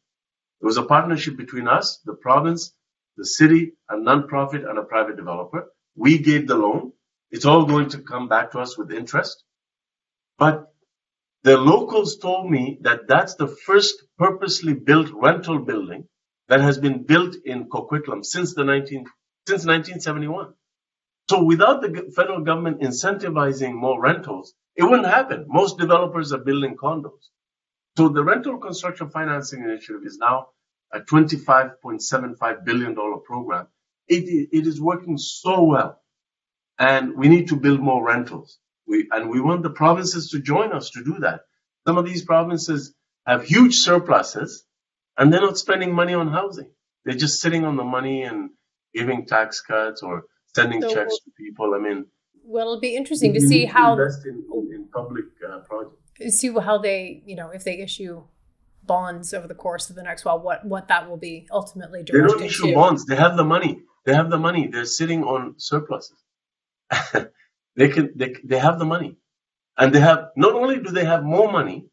It 0.60 0.66
was 0.66 0.76
a 0.76 0.84
partnership 0.84 1.36
between 1.36 1.68
us, 1.68 2.00
the 2.04 2.14
province, 2.14 2.72
the 3.16 3.26
city, 3.26 3.72
a 3.90 3.96
nonprofit, 3.96 4.68
and 4.68 4.78
a 4.78 4.82
private 4.82 5.16
developer. 5.16 5.66
We 5.96 6.18
gave 6.18 6.46
the 6.48 6.56
loan. 6.56 6.92
It's 7.30 7.44
all 7.44 7.66
going 7.66 7.90
to 7.90 7.98
come 7.98 8.28
back 8.28 8.52
to 8.52 8.60
us 8.60 8.78
with 8.78 8.92
interest. 8.92 9.44
But 10.38 10.72
the 11.44 11.58
locals 11.58 12.18
told 12.18 12.50
me 12.50 12.78
that 12.82 13.08
that's 13.08 13.36
the 13.36 13.48
first 13.48 14.04
purposely 14.18 14.74
built 14.74 15.10
rental 15.14 15.60
building 15.60 16.06
that 16.48 16.60
has 16.60 16.78
been 16.78 17.04
built 17.04 17.36
in 17.46 17.68
Coquitlam 17.70 18.24
since 18.24 18.54
the 18.54 18.64
19, 18.64 19.06
since 19.48 19.66
1971. 19.66 20.54
So 21.30 21.44
without 21.44 21.82
the 21.82 22.12
federal 22.16 22.42
government 22.42 22.82
incentivizing 22.82 23.74
more 23.74 24.00
rentals, 24.00 24.54
it 24.76 24.84
wouldn't 24.84 25.06
happen. 25.08 25.46
Most 25.48 25.78
developers 25.78 26.32
are 26.32 26.38
building 26.38 26.76
condos. 26.76 27.30
So 27.96 28.08
the 28.08 28.24
rental 28.24 28.58
construction 28.58 29.10
financing 29.10 29.62
initiative 29.64 30.02
is 30.06 30.18
now 30.18 30.48
a 30.92 31.00
$25.75 31.00 32.64
billion 32.64 32.94
program. 33.24 33.68
It, 34.08 34.48
it 34.52 34.66
is 34.66 34.80
working 34.80 35.18
so 35.18 35.64
well. 35.64 36.00
And 36.78 37.16
we 37.16 37.28
need 37.28 37.48
to 37.48 37.56
build 37.56 37.80
more 37.80 38.04
rentals. 38.06 38.58
We, 38.86 39.08
and 39.10 39.30
we 39.30 39.40
want 39.40 39.62
the 39.62 39.70
provinces 39.70 40.30
to 40.30 40.40
join 40.40 40.72
us 40.72 40.90
to 40.90 41.04
do 41.04 41.20
that. 41.20 41.42
Some 41.86 41.98
of 41.98 42.04
these 42.04 42.24
provinces 42.24 42.94
have 43.26 43.44
huge 43.44 43.76
surpluses 43.76 44.64
and 45.16 45.32
they're 45.32 45.40
not 45.40 45.58
spending 45.58 45.94
money 45.94 46.14
on 46.14 46.28
housing. 46.28 46.70
They're 47.04 47.16
just 47.16 47.40
sitting 47.40 47.64
on 47.64 47.76
the 47.76 47.84
money 47.84 48.22
and 48.22 48.50
giving 48.94 49.26
tax 49.26 49.60
cuts 49.60 50.02
or 50.02 50.24
sending 50.54 50.82
so, 50.82 50.94
checks 50.94 51.18
to 51.18 51.30
people. 51.36 51.74
I 51.74 51.78
mean, 51.78 52.06
well, 52.44 52.66
it'll 52.66 52.80
be 52.80 52.96
interesting 52.96 53.32
to 53.34 53.40
see 53.40 53.64
how 53.64 53.94
to 53.94 54.02
invest 54.02 54.26
in, 54.26 54.44
in, 54.52 54.74
in 54.74 54.88
public 54.92 55.24
uh, 55.46 55.58
projects. 55.60 56.38
See 56.38 56.52
how 56.52 56.78
they, 56.78 57.22
you 57.26 57.36
know, 57.36 57.50
if 57.50 57.64
they 57.64 57.78
issue 57.78 58.24
bonds 58.84 59.32
over 59.32 59.46
the 59.46 59.54
course 59.54 59.90
of 59.90 59.96
the 59.96 60.02
next 60.02 60.24
while, 60.24 60.40
what 60.40 60.64
what 60.64 60.88
that 60.88 61.08
will 61.08 61.16
be 61.16 61.46
ultimately. 61.50 62.02
They 62.02 62.18
don't 62.18 62.42
issue 62.42 62.68
to. 62.68 62.74
bonds. 62.74 63.06
They 63.06 63.16
have 63.16 63.36
the 63.36 63.44
money. 63.44 63.80
They 64.04 64.14
have 64.14 64.30
the 64.30 64.38
money. 64.38 64.66
They're 64.68 64.84
sitting 64.84 65.24
on 65.24 65.54
surpluses. 65.58 66.18
they 67.76 67.88
can. 67.88 68.12
They 68.16 68.34
they 68.44 68.58
have 68.58 68.78
the 68.78 68.84
money, 68.84 69.16
and 69.76 69.94
they 69.94 70.00
have. 70.00 70.30
Not 70.36 70.54
only 70.54 70.78
do 70.80 70.90
they 70.90 71.04
have 71.04 71.22
more 71.24 71.50
money, 71.50 71.86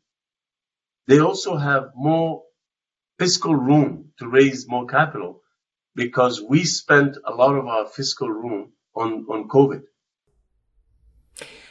they 1.08 1.20
also 1.20 1.56
have 1.58 1.92
more 1.96 2.44
fiscal 3.18 3.56
room 3.56 4.12
to 4.20 4.28
raise 4.28 4.68
more 4.68 4.86
capital 4.86 5.42
because 5.96 6.42
we 6.42 6.64
spent 6.64 7.18
a 7.26 7.34
lot 7.34 7.56
of 7.56 7.68
our 7.68 7.86
fiscal 7.88 8.30
room 8.30 8.72
on, 8.96 9.26
on 9.30 9.48
COVID. 9.50 9.82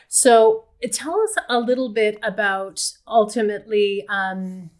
So 0.08 0.64
tell 0.92 1.20
us 1.20 1.34
a 1.48 1.58
little 1.58 1.92
bit 1.92 2.18
about 2.22 2.92
ultimately. 3.06 4.04
Um, 4.08 4.70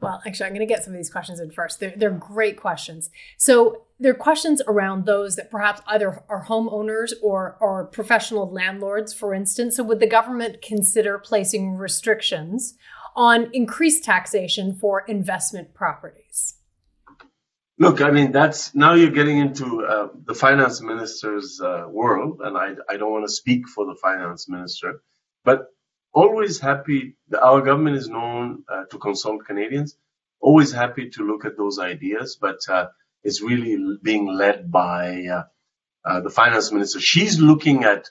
well, 0.00 0.20
actually, 0.26 0.46
I'm 0.46 0.52
going 0.52 0.66
to 0.66 0.74
get 0.74 0.82
some 0.82 0.92
of 0.92 0.98
these 0.98 1.10
questions 1.10 1.38
in 1.38 1.52
first. 1.52 1.78
They're, 1.78 1.94
they're 1.96 2.10
great 2.10 2.56
questions. 2.56 3.08
So 3.38 3.84
they're 4.02 4.14
questions 4.14 4.60
around 4.66 5.06
those 5.06 5.36
that 5.36 5.50
perhaps 5.50 5.80
either 5.86 6.24
are 6.28 6.44
homeowners 6.44 7.12
or, 7.22 7.56
are 7.60 7.84
professional 7.84 8.50
landlords, 8.50 9.14
for 9.14 9.32
instance. 9.32 9.76
So 9.76 9.84
would 9.84 10.00
the 10.00 10.08
government 10.08 10.60
consider 10.60 11.18
placing 11.18 11.76
restrictions 11.76 12.74
on 13.14 13.48
increased 13.52 14.02
taxation 14.04 14.74
for 14.74 15.04
investment 15.06 15.72
properties? 15.72 16.56
Look, 17.78 18.00
I 18.00 18.10
mean, 18.10 18.32
that's 18.32 18.74
now 18.74 18.94
you're 18.94 19.10
getting 19.10 19.38
into 19.38 19.84
uh, 19.84 20.08
the 20.26 20.34
finance 20.34 20.82
minister's 20.82 21.60
uh, 21.60 21.84
world, 21.88 22.40
and 22.42 22.56
I, 22.56 22.74
I 22.88 22.96
don't 22.96 23.12
want 23.12 23.26
to 23.26 23.32
speak 23.32 23.68
for 23.68 23.86
the 23.86 23.94
finance 23.94 24.48
minister, 24.48 25.02
but 25.44 25.68
always 26.12 26.60
happy. 26.60 27.16
Our 27.40 27.60
government 27.62 27.96
is 27.96 28.08
known 28.08 28.64
uh, 28.68 28.84
to 28.90 28.98
consult 28.98 29.46
Canadians. 29.46 29.96
Always 30.40 30.72
happy 30.72 31.10
to 31.10 31.26
look 31.26 31.44
at 31.44 31.56
those 31.56 31.78
ideas, 31.78 32.36
but 32.40 32.58
uh, 33.24 33.28
it's 33.28 33.42
really 33.42 33.98
being 34.02 34.26
led 34.26 34.70
by 34.70 35.26
uh, 35.26 35.44
uh, 36.04 36.20
the 36.20 36.30
finance 36.30 36.72
minister. 36.72 37.00
She's 37.00 37.40
looking 37.40 37.84
at 37.84 38.10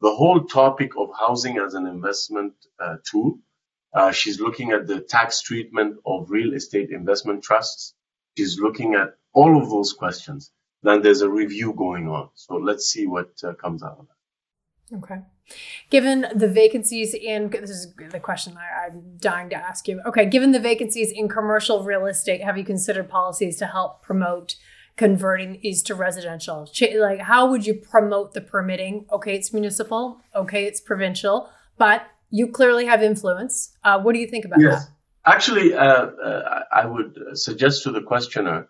the 0.00 0.14
whole 0.14 0.44
topic 0.44 0.92
of 0.98 1.10
housing 1.18 1.58
as 1.58 1.74
an 1.74 1.86
investment 1.86 2.54
tool. 3.10 3.38
she's 4.12 4.40
looking 4.40 4.72
at 4.72 4.86
the 4.86 5.00
tax 5.00 5.42
treatment 5.42 5.96
of 6.06 6.30
real 6.30 6.54
estate 6.54 6.90
investment 6.90 7.42
trusts 7.44 7.94
She's 8.36 8.58
looking 8.60 8.94
at 8.94 9.16
all 9.32 9.62
of 9.62 9.70
those 9.70 9.92
questions. 9.92 10.52
Then 10.82 11.02
there's 11.02 11.22
a 11.22 11.30
review 11.30 11.74
going 11.74 12.08
on. 12.08 12.30
So 12.34 12.56
let's 12.56 12.86
see 12.86 13.06
what 13.06 13.30
uh, 13.44 13.54
comes 13.54 13.82
out 13.82 13.98
of 14.00 14.06
that. 14.08 14.23
Okay. 14.92 15.20
Given 15.90 16.26
the 16.34 16.48
vacancies 16.48 17.14
in 17.14 17.50
this 17.50 17.70
is 17.70 17.94
the 18.10 18.20
question 18.20 18.56
I, 18.56 18.86
I'm 18.86 19.16
dying 19.18 19.50
to 19.50 19.56
ask 19.56 19.86
you. 19.88 20.00
Okay, 20.06 20.26
given 20.26 20.52
the 20.52 20.60
vacancies 20.60 21.10
in 21.10 21.28
commercial 21.28 21.84
real 21.84 22.06
estate, 22.06 22.42
have 22.42 22.56
you 22.56 22.64
considered 22.64 23.08
policies 23.08 23.58
to 23.58 23.66
help 23.66 24.02
promote 24.02 24.56
converting 24.96 25.60
these 25.62 25.82
to 25.84 25.94
residential? 25.94 26.70
Like, 26.96 27.20
how 27.20 27.50
would 27.50 27.66
you 27.66 27.74
promote 27.74 28.32
the 28.32 28.40
permitting? 28.40 29.06
Okay, 29.12 29.34
it's 29.34 29.52
municipal. 29.52 30.20
Okay, 30.34 30.64
it's 30.64 30.80
provincial, 30.80 31.50
but 31.76 32.06
you 32.30 32.48
clearly 32.48 32.86
have 32.86 33.02
influence. 33.02 33.76
Uh, 33.84 34.00
what 34.00 34.14
do 34.14 34.20
you 34.20 34.26
think 34.26 34.44
about 34.44 34.60
yes. 34.60 34.84
that? 34.84 34.90
Actually, 35.26 35.74
uh, 35.74 35.82
uh, 35.82 36.62
I 36.72 36.86
would 36.86 37.18
suggest 37.34 37.84
to 37.84 37.90
the 37.90 38.02
questioner 38.02 38.68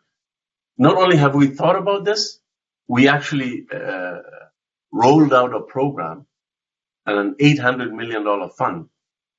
not 0.76 0.96
only 0.96 1.16
have 1.16 1.34
we 1.34 1.48
thought 1.48 1.76
about 1.76 2.04
this, 2.04 2.40
we 2.88 3.08
actually 3.08 3.66
uh, 3.72 4.18
rolled 4.94 5.34
out 5.34 5.52
a 5.52 5.60
program 5.60 6.24
and 7.04 7.18
an 7.18 7.34
$800 7.40 7.92
million 7.92 8.24
fund 8.50 8.86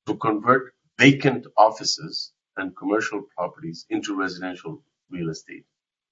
to 0.06 0.14
convert 0.16 0.74
vacant 0.98 1.46
offices 1.56 2.32
and 2.58 2.76
commercial 2.76 3.22
properties 3.34 3.86
into 3.88 4.14
residential 4.14 4.82
real 5.10 5.30
estate. 5.30 5.64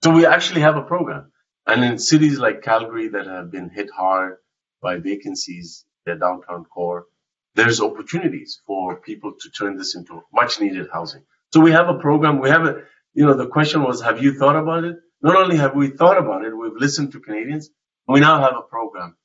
So 0.02 0.12
we 0.12 0.24
actually 0.24 0.62
have 0.62 0.76
a 0.76 0.82
program. 0.82 1.30
And 1.66 1.84
in 1.84 1.98
cities 1.98 2.38
like 2.38 2.62
Calgary 2.62 3.08
that 3.08 3.26
have 3.26 3.50
been 3.50 3.68
hit 3.68 3.90
hard 3.94 4.36
by 4.82 4.96
vacancies, 4.96 5.84
their 6.06 6.16
downtown 6.16 6.64
core, 6.64 7.04
there's 7.54 7.82
opportunities 7.82 8.60
for 8.66 8.96
people 8.96 9.34
to 9.40 9.50
turn 9.50 9.76
this 9.76 9.94
into 9.94 10.22
much 10.32 10.58
needed 10.58 10.88
housing. 10.90 11.22
So 11.52 11.60
we 11.60 11.72
have 11.72 11.88
a 11.88 11.98
program. 11.98 12.40
We 12.40 12.48
have 12.48 12.64
a, 12.64 12.82
you 13.12 13.26
know, 13.26 13.34
the 13.34 13.46
question 13.46 13.82
was, 13.82 14.00
have 14.02 14.22
you 14.22 14.38
thought 14.38 14.56
about 14.56 14.84
it? 14.84 14.96
Not 15.22 15.36
only 15.36 15.56
have 15.58 15.74
we 15.74 15.88
thought 15.88 16.18
about 16.18 16.44
it, 16.46 16.56
we've 16.56 16.76
listened 16.76 17.12
to 17.12 17.20
Canadians. 17.20 17.68
We 18.08 18.20
now 18.20 18.40
have 18.40 18.56
a 18.56 18.62
program 18.62 19.16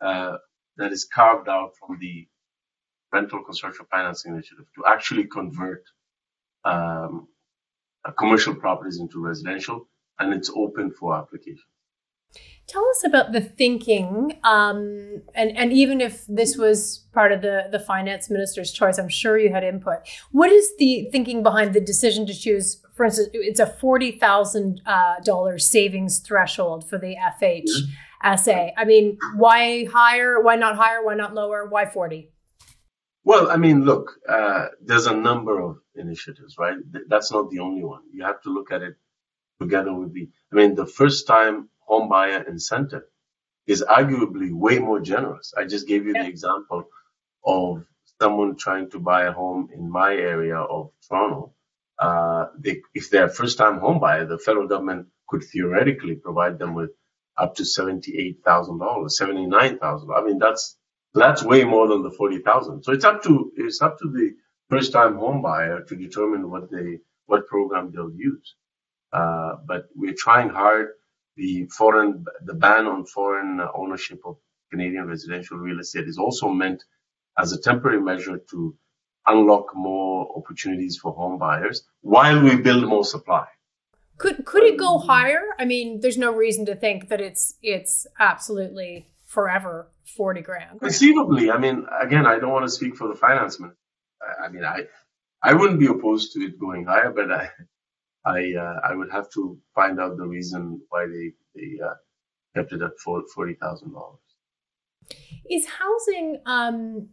that 0.00 0.92
is 0.92 1.04
carved 1.04 1.48
out 1.48 1.72
from 1.78 1.98
the 2.00 2.26
rental 3.12 3.42
construction 3.42 3.86
financing 3.90 4.32
initiative 4.32 4.66
to 4.74 4.84
actually 4.86 5.24
convert 5.24 5.82
um, 6.64 7.28
uh, 8.04 8.12
commercial 8.12 8.54
properties 8.54 9.00
into 9.00 9.22
residential, 9.22 9.88
and 10.18 10.32
it's 10.32 10.50
open 10.54 10.92
for 10.92 11.16
application. 11.16 11.64
Tell 12.66 12.86
us 12.90 13.02
about 13.06 13.32
the 13.32 13.40
thinking, 13.40 14.38
um, 14.44 15.22
and 15.34 15.56
and 15.56 15.72
even 15.72 16.02
if 16.02 16.26
this 16.28 16.58
was 16.58 17.06
part 17.14 17.32
of 17.32 17.40
the 17.40 17.68
the 17.72 17.78
finance 17.78 18.28
minister's 18.28 18.70
choice, 18.72 18.98
I'm 18.98 19.08
sure 19.08 19.38
you 19.38 19.50
had 19.50 19.64
input. 19.64 20.00
What 20.32 20.52
is 20.52 20.76
the 20.76 21.08
thinking 21.10 21.42
behind 21.42 21.72
the 21.72 21.80
decision 21.80 22.26
to 22.26 22.34
choose? 22.34 22.82
For 22.94 23.06
instance, 23.06 23.30
it's 23.32 23.60
a 23.60 23.66
forty 23.66 24.12
thousand 24.12 24.82
uh, 24.84 25.20
dollars 25.24 25.64
savings 25.64 26.18
threshold 26.18 26.86
for 26.86 26.98
the 26.98 27.16
FHSA. 28.24 28.72
I 28.76 28.84
mean, 28.84 29.18
why 29.36 29.84
higher? 29.84 30.40
Why 30.42 30.56
not 30.56 30.76
higher? 30.76 31.04
Why 31.04 31.14
not 31.14 31.34
lower? 31.34 31.66
Why 31.68 31.86
forty? 31.86 32.30
Well, 33.24 33.50
I 33.50 33.56
mean, 33.56 33.84
look, 33.84 34.12
uh, 34.28 34.68
there's 34.80 35.06
a 35.06 35.14
number 35.14 35.60
of 35.60 35.76
initiatives, 35.94 36.56
right? 36.58 36.76
That's 37.08 37.30
not 37.30 37.50
the 37.50 37.58
only 37.60 37.84
one. 37.84 38.02
You 38.12 38.24
have 38.24 38.40
to 38.42 38.50
look 38.50 38.72
at 38.72 38.82
it 38.82 38.94
together 39.60 39.92
with 39.92 40.14
the. 40.14 40.28
I 40.52 40.56
mean, 40.56 40.74
the 40.74 40.86
first 40.86 41.26
time 41.26 41.68
home 41.80 42.08
buyer 42.08 42.42
incentive 42.42 43.02
is 43.66 43.82
arguably 43.82 44.52
way 44.52 44.78
more 44.78 45.00
generous. 45.00 45.52
I 45.56 45.64
just 45.64 45.86
gave 45.86 46.06
you 46.06 46.14
yeah. 46.14 46.22
the 46.22 46.28
example 46.28 46.84
of 47.44 47.84
someone 48.20 48.56
trying 48.56 48.90
to 48.90 48.98
buy 48.98 49.24
a 49.24 49.32
home 49.32 49.68
in 49.74 49.90
my 49.90 50.12
area 50.14 50.56
of 50.56 50.90
Toronto. 51.06 51.54
Uh, 51.98 52.46
they, 52.58 52.82
if 52.94 53.10
they're 53.10 53.26
a 53.26 53.30
first 53.30 53.58
time 53.58 53.78
home 53.78 54.00
buyer, 54.00 54.24
the 54.24 54.38
federal 54.38 54.68
government 54.68 55.08
could 55.28 55.44
theoretically 55.44 56.14
provide 56.14 56.58
them 56.58 56.74
with 56.74 56.90
up 57.38 57.56
to 57.56 57.64
$78,000, 57.64 58.42
$79,000. 58.42 59.80
I 60.16 60.24
mean, 60.24 60.38
that's, 60.38 60.76
that's 61.14 61.44
way 61.44 61.64
more 61.64 61.88
than 61.88 62.02
the 62.02 62.10
40,000. 62.12 62.84
So 62.84 62.92
it's 62.92 63.04
up 63.04 63.22
to, 63.24 63.52
it's 63.56 63.82
up 63.82 63.98
to 64.00 64.10
the 64.10 64.32
first 64.70 64.92
time 64.92 65.16
home 65.16 65.42
buyer 65.42 65.82
to 65.82 65.96
determine 65.96 66.50
what 66.50 66.70
they, 66.70 67.00
what 67.26 67.46
program 67.48 67.92
they'll 67.94 68.12
use. 68.14 68.56
Uh, 69.12 69.56
but 69.66 69.86
we're 69.96 70.14
trying 70.16 70.50
hard 70.50 70.88
the 71.36 71.66
foreign, 71.76 72.24
the 72.44 72.54
ban 72.54 72.86
on 72.86 73.06
foreign 73.06 73.60
ownership 73.74 74.20
of 74.26 74.36
Canadian 74.70 75.06
residential 75.06 75.58
real 75.58 75.80
estate 75.80 76.08
is 76.08 76.18
also 76.18 76.48
meant 76.50 76.84
as 77.38 77.52
a 77.52 77.60
temporary 77.60 78.00
measure 78.02 78.40
to 78.50 78.76
unlock 79.26 79.74
more 79.74 80.28
opportunities 80.36 80.98
for 80.98 81.12
home 81.14 81.38
buyers 81.38 81.84
while 82.02 82.42
we 82.42 82.56
build 82.56 82.86
more 82.88 83.04
supply. 83.04 83.46
Could 84.18 84.44
could 84.44 84.64
it 84.64 84.76
go 84.76 84.98
higher? 84.98 85.42
I 85.58 85.64
mean, 85.64 86.00
there's 86.00 86.18
no 86.18 86.34
reason 86.34 86.66
to 86.66 86.74
think 86.74 87.08
that 87.08 87.20
it's 87.20 87.54
it's 87.62 88.06
absolutely 88.18 89.08
forever 89.24 89.90
forty 90.16 90.40
grand. 90.40 90.80
Conceivably, 90.80 91.50
I 91.50 91.58
mean, 91.58 91.86
again, 92.00 92.26
I 92.26 92.38
don't 92.38 92.50
want 92.50 92.64
to 92.64 92.70
speak 92.70 92.96
for 92.96 93.06
the 93.06 93.14
finance 93.14 93.60
minister. 93.60 93.78
I 94.44 94.48
mean, 94.48 94.64
I 94.64 94.82
I 95.42 95.54
wouldn't 95.54 95.78
be 95.78 95.86
opposed 95.86 96.32
to 96.32 96.40
it 96.40 96.58
going 96.58 96.84
higher, 96.84 97.12
but 97.12 97.30
I 97.30 97.50
I 98.24 98.54
uh, 98.58 98.80
I 98.90 98.94
would 98.94 99.10
have 99.12 99.30
to 99.30 99.58
find 99.74 100.00
out 100.00 100.16
the 100.16 100.26
reason 100.26 100.80
why 100.88 101.06
they 101.06 101.32
they 101.54 101.78
uh, 101.80 101.94
kept 102.56 102.72
it 102.72 102.82
at 102.82 102.98
forty 102.98 103.54
thousand 103.54 103.92
dollars. 103.92 104.18
Is 105.48 105.66
housing? 105.66 106.40
Um, 106.44 107.08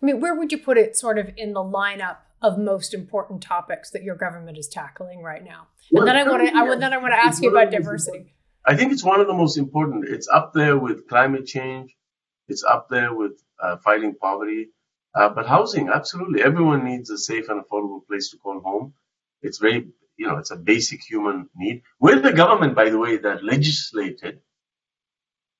I 0.00 0.06
mean, 0.06 0.20
where 0.20 0.34
would 0.34 0.52
you 0.52 0.58
put 0.58 0.78
it, 0.78 0.96
sort 0.96 1.18
of 1.18 1.30
in 1.36 1.54
the 1.54 1.60
lineup 1.60 2.18
of 2.44 2.58
most 2.58 2.94
important 2.94 3.42
topics 3.42 3.90
that 3.90 4.02
your 4.02 4.16
government 4.16 4.58
is 4.58 4.68
tackling 4.68 5.22
right 5.22 5.42
now? 5.42 5.68
And 5.90 5.98
well, 5.98 6.06
then 6.06 6.16
I 6.16 6.24
want 6.24 6.46
to 6.46 6.54
I, 6.54 6.76
then 6.76 6.92
I 6.92 6.98
want 6.98 7.14
to 7.14 7.18
ask 7.18 7.42
you 7.42 7.50
about 7.50 7.70
diversity. 7.70 8.34
I 8.66 8.76
think 8.76 8.92
it's 8.92 9.04
one 9.04 9.20
of 9.20 9.26
the 9.26 9.34
most 9.34 9.56
important. 9.58 10.08
It's 10.08 10.28
up 10.28 10.52
there 10.54 10.78
with 10.78 11.08
climate 11.08 11.46
change. 11.46 11.94
It's 12.48 12.62
up 12.62 12.88
there 12.90 13.12
with 13.14 13.42
uh, 13.62 13.76
fighting 13.78 14.14
poverty. 14.14 14.68
Uh, 15.14 15.28
but 15.28 15.46
housing, 15.46 15.88
absolutely, 15.88 16.42
everyone 16.42 16.84
needs 16.84 17.08
a 17.08 17.18
safe 17.18 17.48
and 17.48 17.62
affordable 17.62 18.06
place 18.06 18.30
to 18.30 18.36
call 18.36 18.60
home. 18.60 18.94
It's 19.42 19.58
very 19.58 19.88
you 20.16 20.28
know, 20.28 20.38
it's 20.38 20.50
a 20.50 20.56
basic 20.56 21.02
human 21.02 21.48
need. 21.56 21.82
We're 21.98 22.20
the 22.20 22.32
government, 22.32 22.74
by 22.74 22.90
the 22.90 22.98
way, 22.98 23.16
that 23.18 23.44
legislated 23.44 24.40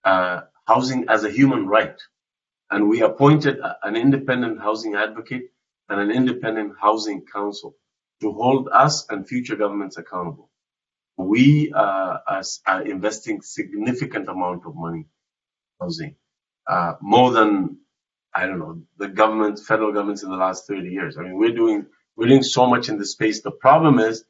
uh, 0.05 0.42
housing 0.66 1.07
as 1.09 1.25
a 1.25 1.31
human 1.31 1.66
right. 1.66 1.97
And 2.70 2.88
we 2.88 3.03
appointed 3.03 3.59
an 3.83 3.97
independent 3.97 4.61
housing 4.61 4.94
advocate 4.94 5.51
and 5.88 6.01
an 6.01 6.11
independent 6.11 6.75
housing 6.81 7.25
council 7.33 7.77
to 8.20 8.33
hold 8.33 8.68
us 8.73 9.07
and 9.11 9.29
future 9.29 9.57
governments 9.57 9.97
accountable. 9.97 10.51
We 11.16 11.73
uh, 11.75 12.18
are 12.66 12.83
investing 12.83 13.40
significant 13.42 14.29
amount 14.29 14.62
of 14.66 14.75
money 14.75 15.01
in 15.01 15.07
housing, 15.81 16.16
uh, 16.66 16.94
more 17.01 17.31
than 17.31 17.79
I 18.35 18.47
don't 18.47 18.59
know 18.59 18.83
the 18.99 19.09
government, 19.09 19.61
federal 19.61 19.92
governments 19.92 20.25
in 20.25 20.31
the 20.31 20.37
last 20.37 20.66
30 20.66 20.88
years. 20.88 21.16
I 21.16 21.23
mean, 21.23 21.38
we're 21.38 21.55
doing 21.55 21.87
we're 22.16 22.29
doing 22.29 22.42
so 22.42 22.66
much 22.66 22.88
in 22.88 22.99
this 22.99 23.12
space. 23.12 23.42
The 23.42 23.53
problem 23.53 23.99
is 23.99 24.25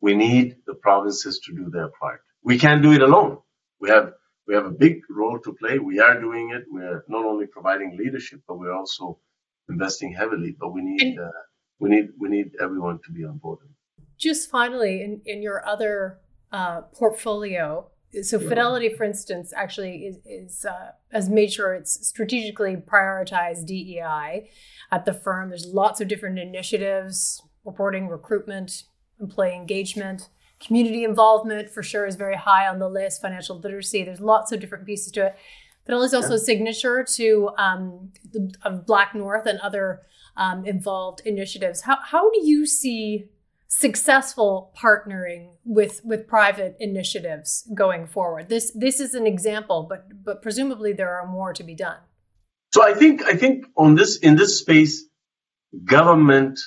we 0.00 0.14
need 0.14 0.56
the 0.66 0.74
provinces 0.74 1.40
to 1.40 1.54
do 1.54 1.70
their 1.70 1.88
part. 1.88 2.22
We 2.42 2.58
can't 2.58 2.82
do 2.82 2.92
it 2.92 3.02
alone. 3.02 3.38
We 3.80 3.90
have 3.90 4.12
we 4.46 4.54
have 4.54 4.66
a 4.66 4.70
big 4.70 5.02
role 5.10 5.38
to 5.40 5.52
play. 5.54 5.78
We 5.78 6.00
are 6.00 6.20
doing 6.20 6.50
it. 6.50 6.64
We're 6.70 7.04
not 7.08 7.24
only 7.24 7.46
providing 7.46 7.96
leadership, 7.98 8.40
but 8.48 8.58
we're 8.58 8.74
also 8.74 9.18
investing 9.68 10.14
heavily. 10.14 10.56
But 10.58 10.72
we 10.72 10.82
need 10.82 11.18
uh, 11.18 11.28
we 11.78 11.90
need 11.90 12.08
we 12.18 12.28
need 12.28 12.52
everyone 12.60 13.00
to 13.06 13.12
be 13.12 13.24
on 13.24 13.38
board. 13.38 13.58
Just 14.18 14.50
finally, 14.50 15.02
in 15.02 15.20
in 15.26 15.42
your 15.42 15.66
other 15.66 16.20
uh, 16.52 16.82
portfolio, 16.92 17.90
so 18.22 18.38
Fidelity, 18.38 18.90
for 18.90 19.04
instance, 19.04 19.52
actually 19.56 20.06
is, 20.06 20.18
is 20.24 20.64
uh, 20.64 20.92
has 21.10 21.28
made 21.28 21.52
sure 21.52 21.74
it's 21.74 22.06
strategically 22.06 22.76
prioritized 22.76 23.66
DEI 23.66 24.50
at 24.92 25.04
the 25.04 25.12
firm. 25.12 25.48
There's 25.48 25.66
lots 25.66 26.00
of 26.00 26.08
different 26.08 26.38
initiatives, 26.38 27.42
reporting, 27.64 28.08
recruitment, 28.08 28.84
employee 29.20 29.54
engagement. 29.54 30.28
Community 30.60 31.04
involvement 31.04 31.70
for 31.70 31.82
sure 31.82 32.06
is 32.06 32.16
very 32.16 32.36
high 32.36 32.68
on 32.68 32.78
the 32.78 32.88
list. 32.88 33.20
Financial 33.20 33.58
literacy, 33.58 34.04
there's 34.04 34.20
lots 34.20 34.52
of 34.52 34.60
different 34.60 34.86
pieces 34.86 35.10
to 35.12 35.26
it. 35.26 35.36
But 35.86 35.96
it 35.96 35.98
is 35.98 36.14
also 36.14 36.34
a 36.34 36.38
signature 36.38 37.04
to 37.14 37.50
um, 37.58 38.12
the, 38.32 38.54
of 38.62 38.86
Black 38.86 39.14
North 39.14 39.46
and 39.46 39.58
other 39.60 40.02
um, 40.36 40.64
involved 40.64 41.20
initiatives. 41.24 41.82
How, 41.82 41.98
how 42.02 42.30
do 42.30 42.46
you 42.46 42.66
see 42.66 43.26
successful 43.68 44.72
partnering 44.76 45.48
with 45.64 46.00
with 46.04 46.28
private 46.28 46.76
initiatives 46.80 47.68
going 47.74 48.06
forward? 48.06 48.48
This 48.48 48.72
this 48.74 48.98
is 49.00 49.14
an 49.14 49.26
example, 49.26 49.86
but 49.88 50.24
but 50.24 50.40
presumably 50.40 50.92
there 50.92 51.10
are 51.10 51.26
more 51.26 51.52
to 51.52 51.62
be 51.62 51.74
done. 51.74 51.98
So 52.72 52.82
I 52.82 52.94
think 52.94 53.22
I 53.22 53.34
think 53.36 53.66
on 53.76 53.94
this 53.94 54.16
in 54.16 54.36
this 54.36 54.58
space, 54.58 55.04
government 55.84 56.58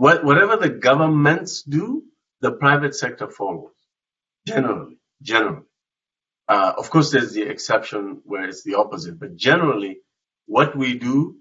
what, 0.00 0.24
whatever 0.24 0.56
the 0.56 0.70
governments 0.70 1.62
do, 1.62 2.04
the 2.40 2.52
private 2.52 2.94
sector 2.94 3.28
follows. 3.28 3.74
Generally, 4.46 4.96
generally. 5.20 5.66
Uh, 6.50 6.72
of 6.76 6.90
course, 6.90 7.12
there's 7.12 7.32
the 7.32 7.42
exception 7.42 8.22
where 8.24 8.48
it's 8.48 8.64
the 8.64 8.74
opposite, 8.74 9.20
but 9.20 9.36
generally, 9.36 9.98
what 10.46 10.76
we 10.76 10.98
do 10.98 11.36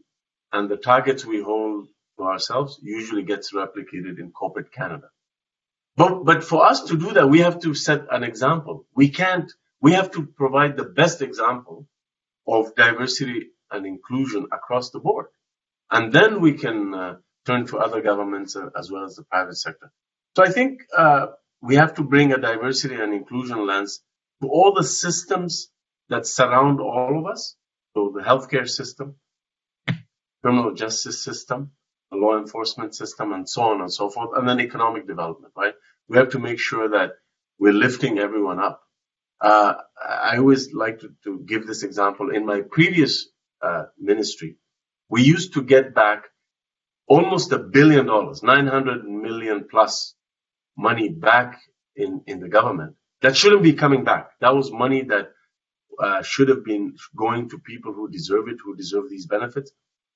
and 0.53 0.69
the 0.69 0.77
targets 0.77 1.25
we 1.25 1.41
hold 1.41 1.87
to 2.19 2.25
ourselves 2.25 2.79
usually 2.83 3.23
gets 3.23 3.51
replicated 3.51 4.19
in 4.19 4.29
corporate 4.29 4.71
Canada. 4.71 5.07
But, 5.97 6.25
but 6.25 6.43
for 6.43 6.63
us 6.63 6.83
to 6.89 6.95
do 6.95 7.13
that, 7.13 7.27
we 7.27 7.39
have 7.39 7.59
to 7.61 7.73
set 7.73 8.01
an 8.11 8.23
example. 8.23 8.85
We 8.95 9.09
can't, 9.09 9.51
we 9.81 9.93
have 9.93 10.11
to 10.11 10.27
provide 10.27 10.77
the 10.77 10.85
best 10.85 11.23
example 11.23 11.87
of 12.47 12.75
diversity 12.75 13.47
and 13.71 13.87
inclusion 13.87 14.45
across 14.51 14.91
the 14.91 14.99
board. 14.99 15.25
And 15.89 16.13
then 16.13 16.39
we 16.39 16.53
can 16.53 16.93
uh, 16.93 17.15
turn 17.47 17.65
to 17.67 17.79
other 17.79 18.03
governments 18.03 18.55
uh, 18.55 18.69
as 18.77 18.91
well 18.91 19.05
as 19.05 19.15
the 19.15 19.23
private 19.23 19.57
sector. 19.57 19.91
So 20.37 20.43
I 20.43 20.51
think 20.51 20.81
uh, 20.95 21.27
we 21.63 21.77
have 21.77 21.95
to 21.95 22.03
bring 22.03 22.31
a 22.31 22.37
diversity 22.37 22.93
and 22.93 23.11
inclusion 23.11 23.65
lens 23.65 24.03
to 24.41 24.47
all 24.47 24.73
the 24.73 24.83
systems 24.83 25.69
that 26.09 26.25
surround 26.25 26.79
all 26.79 27.19
of 27.19 27.25
us. 27.25 27.55
So 27.93 28.13
the 28.15 28.23
healthcare 28.23 28.67
system, 28.67 29.15
criminal 30.41 30.73
justice 30.73 31.23
system, 31.23 31.71
the 32.11 32.17
law 32.17 32.37
enforcement 32.37 32.95
system, 32.95 33.33
and 33.33 33.47
so 33.47 33.63
on 33.63 33.81
and 33.81 33.91
so 33.91 34.09
forth, 34.09 34.31
and 34.35 34.47
then 34.47 34.59
economic 34.59 35.07
development, 35.07 35.53
right? 35.55 35.73
We 36.07 36.17
have 36.17 36.29
to 36.29 36.39
make 36.39 36.59
sure 36.59 36.89
that 36.89 37.11
we're 37.59 37.73
lifting 37.73 38.19
everyone 38.19 38.59
up. 38.59 38.81
Uh, 39.41 39.75
I 40.03 40.37
always 40.37 40.73
like 40.73 40.99
to, 40.99 41.09
to, 41.23 41.43
give 41.45 41.65
this 41.65 41.83
example. 41.83 42.29
In 42.31 42.45
my 42.45 42.61
previous 42.61 43.29
uh, 43.61 43.85
ministry, 43.97 44.57
we 45.09 45.23
used 45.23 45.53
to 45.53 45.63
get 45.63 45.93
back 45.93 46.25
almost 47.07 47.51
a 47.51 47.59
billion 47.59 48.05
dollars, 48.05 48.43
900 48.43 49.05
million 49.05 49.67
plus 49.69 50.15
money 50.77 51.09
back 51.09 51.59
in, 51.95 52.21
in 52.27 52.39
the 52.39 52.49
government 52.49 52.95
that 53.21 53.37
shouldn't 53.37 53.63
be 53.63 53.73
coming 53.73 54.03
back. 54.03 54.31
That 54.41 54.55
was 54.55 54.71
money 54.71 55.03
that 55.03 55.31
uh, 55.99 56.21
should 56.23 56.49
have 56.49 56.63
been 56.65 56.95
going 57.15 57.49
to 57.49 57.59
people 57.59 57.93
who 57.93 58.09
deserve 58.09 58.47
it, 58.49 58.57
who 58.63 58.75
deserve 58.75 59.09
these 59.09 59.27
benefits, 59.27 59.71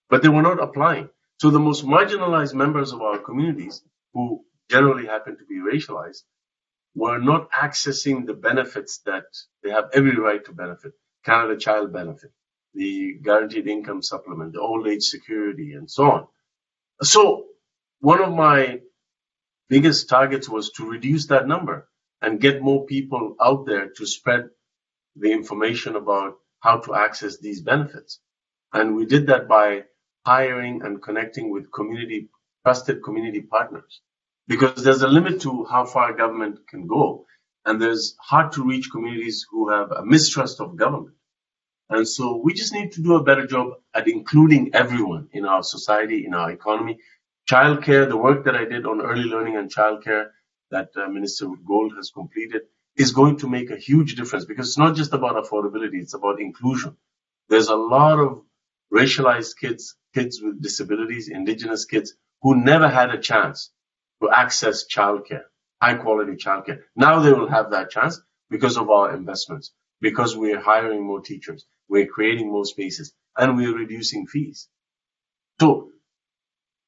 but 0.10 0.22
they 0.22 0.30
were 0.30 0.42
not 0.42 0.62
applying. 0.62 1.10
So 1.42 1.50
the 1.50 1.60
most 1.60 1.86
marginalized 1.86 2.54
members 2.54 2.94
of 2.94 3.02
our 3.02 3.20
communities, 3.20 3.84
who 4.13 4.46
generally 4.70 5.08
happen 5.08 5.38
to 5.38 5.46
be 5.46 5.58
racialized, 5.58 6.24
were 6.96 7.20
not 7.20 7.52
accessing 7.52 8.26
the 8.26 8.34
benefits 8.34 9.00
that 9.06 9.26
they 9.63 9.72
have 9.72 9.89
every 9.94 10.18
right 10.18 10.44
to 10.46 10.54
benefit. 10.54 10.94
Canada 11.26 11.58
Child 11.58 11.94
Benefit, 11.94 12.32
the 12.74 13.16
Guaranteed 13.24 13.68
Income 13.68 14.04
Supplement, 14.04 14.54
the 14.54 14.62
Old 14.62 14.88
Age 14.88 15.04
Security, 15.04 15.74
and 15.74 15.89
so 15.89 16.12
on. 16.12 16.28
So 17.04 17.46
one 18.00 18.22
of 18.22 18.34
my 18.34 18.82
biggest 19.70 20.10
targets 20.10 20.50
was 20.50 20.72
to 20.72 20.89
reduce 20.89 21.28
that 21.28 21.48
number 21.48 21.88
and 22.24 22.40
get 22.40 22.62
more 22.62 22.86
people 22.86 23.36
out 23.40 23.66
there 23.66 23.90
to 23.98 24.06
spread 24.06 24.50
the 25.18 25.32
information 25.32 25.96
about 25.98 26.38
how 26.62 26.78
to 26.78 26.96
access 26.96 27.38
these 27.38 27.62
benefits. 27.62 28.20
And 28.72 28.96
we 28.96 29.06
did 29.06 29.28
that 29.28 29.48
by 29.50 29.84
hiring 30.26 30.82
and 30.84 31.02
connecting 31.02 31.52
with 31.52 31.72
community, 31.72 32.30
trusted 32.66 33.04
community 33.04 33.42
partners. 33.42 34.02
Because 34.48 34.84
there's 34.84 35.02
a 35.02 35.08
limit 35.08 35.42
to 35.42 35.66
how 35.70 35.86
far 35.86 36.14
government 36.14 36.60
can 36.68 36.88
go. 36.88 37.26
And 37.66 37.82
there's 37.82 38.16
hard 38.20 38.54
to 38.54 38.64
reach 38.64 38.90
communities 38.92 39.46
who 39.52 39.70
have 39.70 39.92
a 39.92 40.06
mistrust 40.06 40.62
of 40.62 40.78
government. 40.78 41.16
And 41.90 42.08
so 42.08 42.42
we 42.44 42.54
just 42.54 42.74
need 42.74 42.94
to 42.94 43.04
do 43.04 43.16
a 43.16 43.24
better 43.24 43.46
job 43.46 43.74
at 43.94 44.08
including 44.08 44.72
everyone 44.74 45.28
in 45.34 45.46
our 45.46 45.64
society, 45.64 46.26
in 46.26 46.34
our 46.34 46.52
economy. 46.52 47.00
Childcare, 47.50 48.08
the 48.08 48.18
work 48.18 48.46
that 48.46 48.56
I 48.56 48.64
did 48.64 48.86
on 48.86 49.02
early 49.02 49.26
learning 49.26 49.58
and 49.58 49.74
childcare 49.74 50.28
that 50.74 50.90
uh, 50.98 51.08
Minister 51.10 51.48
Gould 51.66 51.94
has 51.98 52.12
completed 52.12 52.64
is 52.98 53.14
going 53.14 53.38
to 53.40 53.50
make 53.50 53.72
a 53.72 53.78
huge 53.78 54.16
difference 54.16 54.46
because 54.46 54.70
it's 54.70 54.80
not 54.80 54.96
just 54.96 55.14
about 55.14 55.44
affordability, 55.44 56.02
it's 56.02 56.16
about 56.16 56.42
inclusion. 56.42 56.98
There's 57.50 57.70
a 57.70 57.76
lot 57.76 58.20
of 58.20 58.44
racialized 58.94 59.58
kids, 59.62 59.96
kids 60.16 60.42
with 60.44 60.62
disabilities, 60.62 61.30
indigenous 61.30 61.86
kids 61.86 62.16
who 62.44 62.56
never 62.58 62.90
had 62.90 63.12
a 63.12 63.20
chance 63.20 63.72
to 64.22 64.32
access 64.32 64.86
childcare, 64.88 65.46
high 65.82 65.96
quality 65.96 66.34
childcare. 66.34 66.82
Now 66.96 67.22
they 67.22 67.34
will 67.34 67.50
have 67.50 67.72
that 67.72 67.92
chance 67.92 68.22
because 68.52 68.78
of 68.78 68.90
our 68.92 69.16
investments 69.16 69.74
because 70.02 70.38
we're 70.38 70.62
hiring 70.62 71.04
more 71.06 71.22
teachers, 71.22 71.66
we're 71.90 72.08
creating 72.08 72.52
more 72.52 72.66
spaces, 72.66 73.14
and 73.38 73.58
we're 73.58 73.78
reducing 73.78 74.28
fees. 74.28 74.70
So 75.62 75.93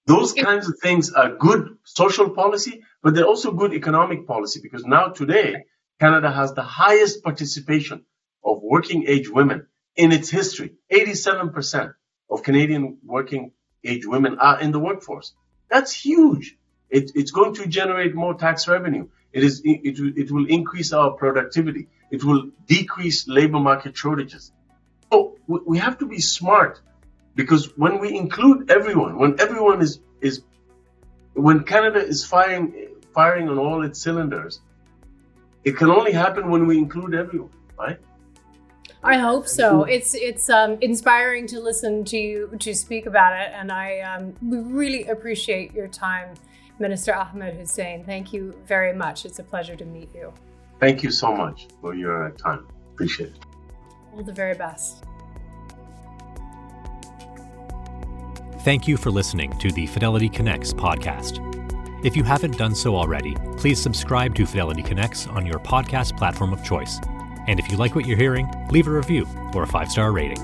those 0.07 0.33
kinds 0.33 0.69
of 0.69 0.77
things 0.79 1.11
are 1.11 1.35
good 1.35 1.77
social 1.83 2.29
policy, 2.29 2.83
but 3.01 3.15
they're 3.15 3.25
also 3.25 3.51
good 3.51 3.73
economic 3.73 4.27
policy 4.27 4.59
because 4.61 4.85
now 4.85 5.07
today, 5.07 5.65
Canada 5.99 6.31
has 6.31 6.53
the 6.53 6.61
highest 6.61 7.23
participation 7.23 8.05
of 8.43 8.61
working 8.61 9.05
age 9.07 9.29
women 9.29 9.67
in 9.95 10.11
its 10.11 10.29
history. 10.29 10.73
87% 10.91 11.93
of 12.29 12.43
Canadian 12.43 12.97
working 13.03 13.51
age 13.83 14.05
women 14.05 14.37
are 14.39 14.59
in 14.59 14.71
the 14.71 14.79
workforce. 14.79 15.33
That's 15.69 15.91
huge. 15.91 16.57
It, 16.89 17.11
it's 17.15 17.31
going 17.31 17.55
to 17.55 17.67
generate 17.67 18.13
more 18.13 18.35
tax 18.35 18.67
revenue. 18.67 19.07
It 19.33 19.43
is, 19.43 19.61
it, 19.63 19.99
it 20.17 20.31
will 20.31 20.45
increase 20.47 20.93
our 20.93 21.11
productivity. 21.11 21.87
It 22.11 22.23
will 22.23 22.51
decrease 22.67 23.27
labor 23.27 23.59
market 23.59 23.97
shortages. 23.97 24.51
So 25.11 25.37
we 25.47 25.79
have 25.79 25.97
to 25.99 26.05
be 26.05 26.19
smart 26.19 26.79
because 27.35 27.77
when 27.77 27.99
we 27.99 28.15
include 28.15 28.71
everyone, 28.71 29.17
when 29.17 29.39
everyone 29.39 29.81
is, 29.81 29.99
is, 30.21 30.41
when 31.33 31.63
Canada 31.63 31.99
is 31.99 32.25
firing, 32.25 32.87
firing 33.13 33.49
on 33.49 33.57
all 33.57 33.83
its 33.83 34.01
cylinders, 34.01 34.61
it 35.63 35.77
can 35.77 35.89
only 35.89 36.11
happen 36.11 36.49
when 36.49 36.67
we 36.67 36.77
include 36.77 37.13
everyone, 37.13 37.51
right? 37.77 37.99
I 39.03 39.17
hope 39.17 39.47
so. 39.47 39.83
It's 39.83 40.15
it's 40.15 40.49
um, 40.49 40.79
inspiring 40.81 41.45
to 41.47 41.59
listen 41.59 42.05
to 42.05 42.17
you 42.17 42.49
to 42.59 42.73
speak 42.73 43.05
about 43.05 43.33
it, 43.33 43.51
and 43.53 43.71
I 43.71 43.99
um, 43.99 44.33
we 44.41 44.57
really 44.57 45.03
appreciate 45.05 45.73
your 45.73 45.87
time 45.87 46.33
Minister 46.79 47.15
Ahmed 47.15 47.57
Hussen, 47.57 48.03
thank 48.03 48.33
you 48.33 48.53
very 48.65 48.93
much. 48.93 49.25
It's 49.25 49.39
a 49.39 49.43
pleasure 49.43 49.75
to 49.75 49.85
meet 49.85 50.09
you. 50.13 50.33
Thank 50.79 51.03
you 51.03 51.11
so 51.11 51.33
much 51.33 51.67
for 51.79 51.93
your 51.95 52.31
time. 52.31 52.67
Appreciate 52.93 53.29
it. 53.29 53.39
All 54.13 54.23
the 54.23 54.33
very 54.33 54.55
best. 54.55 55.05
Thank 58.65 58.87
you 58.87 58.97
for 58.97 59.11
listening 59.11 59.51
to 59.59 59.71
the 59.71 59.85
Fidelity 59.85 60.27
Connects 60.27 60.73
podcast. 60.73 61.37
If 62.03 62.15
you 62.15 62.23
haven't 62.23 62.57
done 62.57 62.73
so 62.73 62.95
already, 62.95 63.35
please 63.57 63.79
subscribe 63.79 64.33
to 64.33 64.47
Fidelity 64.47 64.81
Connects 64.81 65.27
on 65.27 65.45
your 65.45 65.59
podcast 65.59 66.17
platform 66.17 66.51
of 66.51 66.63
choice. 66.63 66.99
And 67.45 67.59
if 67.59 67.69
you 67.69 67.77
like 67.77 67.93
what 67.93 68.07
you're 68.07 68.17
hearing, 68.17 68.49
leave 68.71 68.87
a 68.87 68.91
review 68.91 69.27
or 69.53 69.61
a 69.61 69.67
five 69.67 69.91
star 69.91 70.11
rating. 70.11 70.41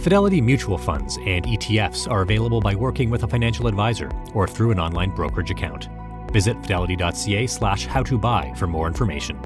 Fidelity 0.00 0.42
mutual 0.42 0.76
funds 0.76 1.16
and 1.16 1.46
ETFs 1.46 2.10
are 2.10 2.20
available 2.20 2.60
by 2.60 2.74
working 2.74 3.08
with 3.08 3.22
a 3.22 3.28
financial 3.28 3.68
advisor 3.68 4.10
or 4.34 4.46
through 4.46 4.72
an 4.72 4.78
online 4.78 5.10
brokerage 5.10 5.50
account. 5.50 5.88
Visit 6.30 6.60
fidelity.ca 6.60 7.46
slash 7.46 7.86
how 7.86 8.02
to 8.02 8.18
buy 8.18 8.52
for 8.54 8.66
more 8.66 8.86
information. 8.86 9.40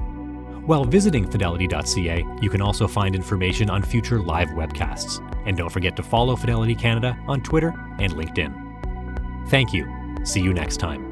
While 0.69 0.85
visiting 0.85 1.25
fidelity.ca, 1.25 2.27
you 2.41 2.49
can 2.51 2.61
also 2.61 2.87
find 2.87 3.15
information 3.15 3.71
on 3.71 3.81
future 3.81 4.21
live 4.21 4.49
webcasts. 4.49 5.17
And 5.47 5.57
don't 5.57 5.71
forget 5.71 5.95
to 5.95 6.03
follow 6.03 6.35
Fidelity 6.35 6.75
Canada 6.75 7.17
on 7.27 7.41
Twitter 7.41 7.69
and 7.97 8.13
LinkedIn. 8.13 9.49
Thank 9.49 9.73
you. 9.73 9.87
See 10.25 10.41
you 10.41 10.53
next 10.53 10.77
time. 10.77 11.08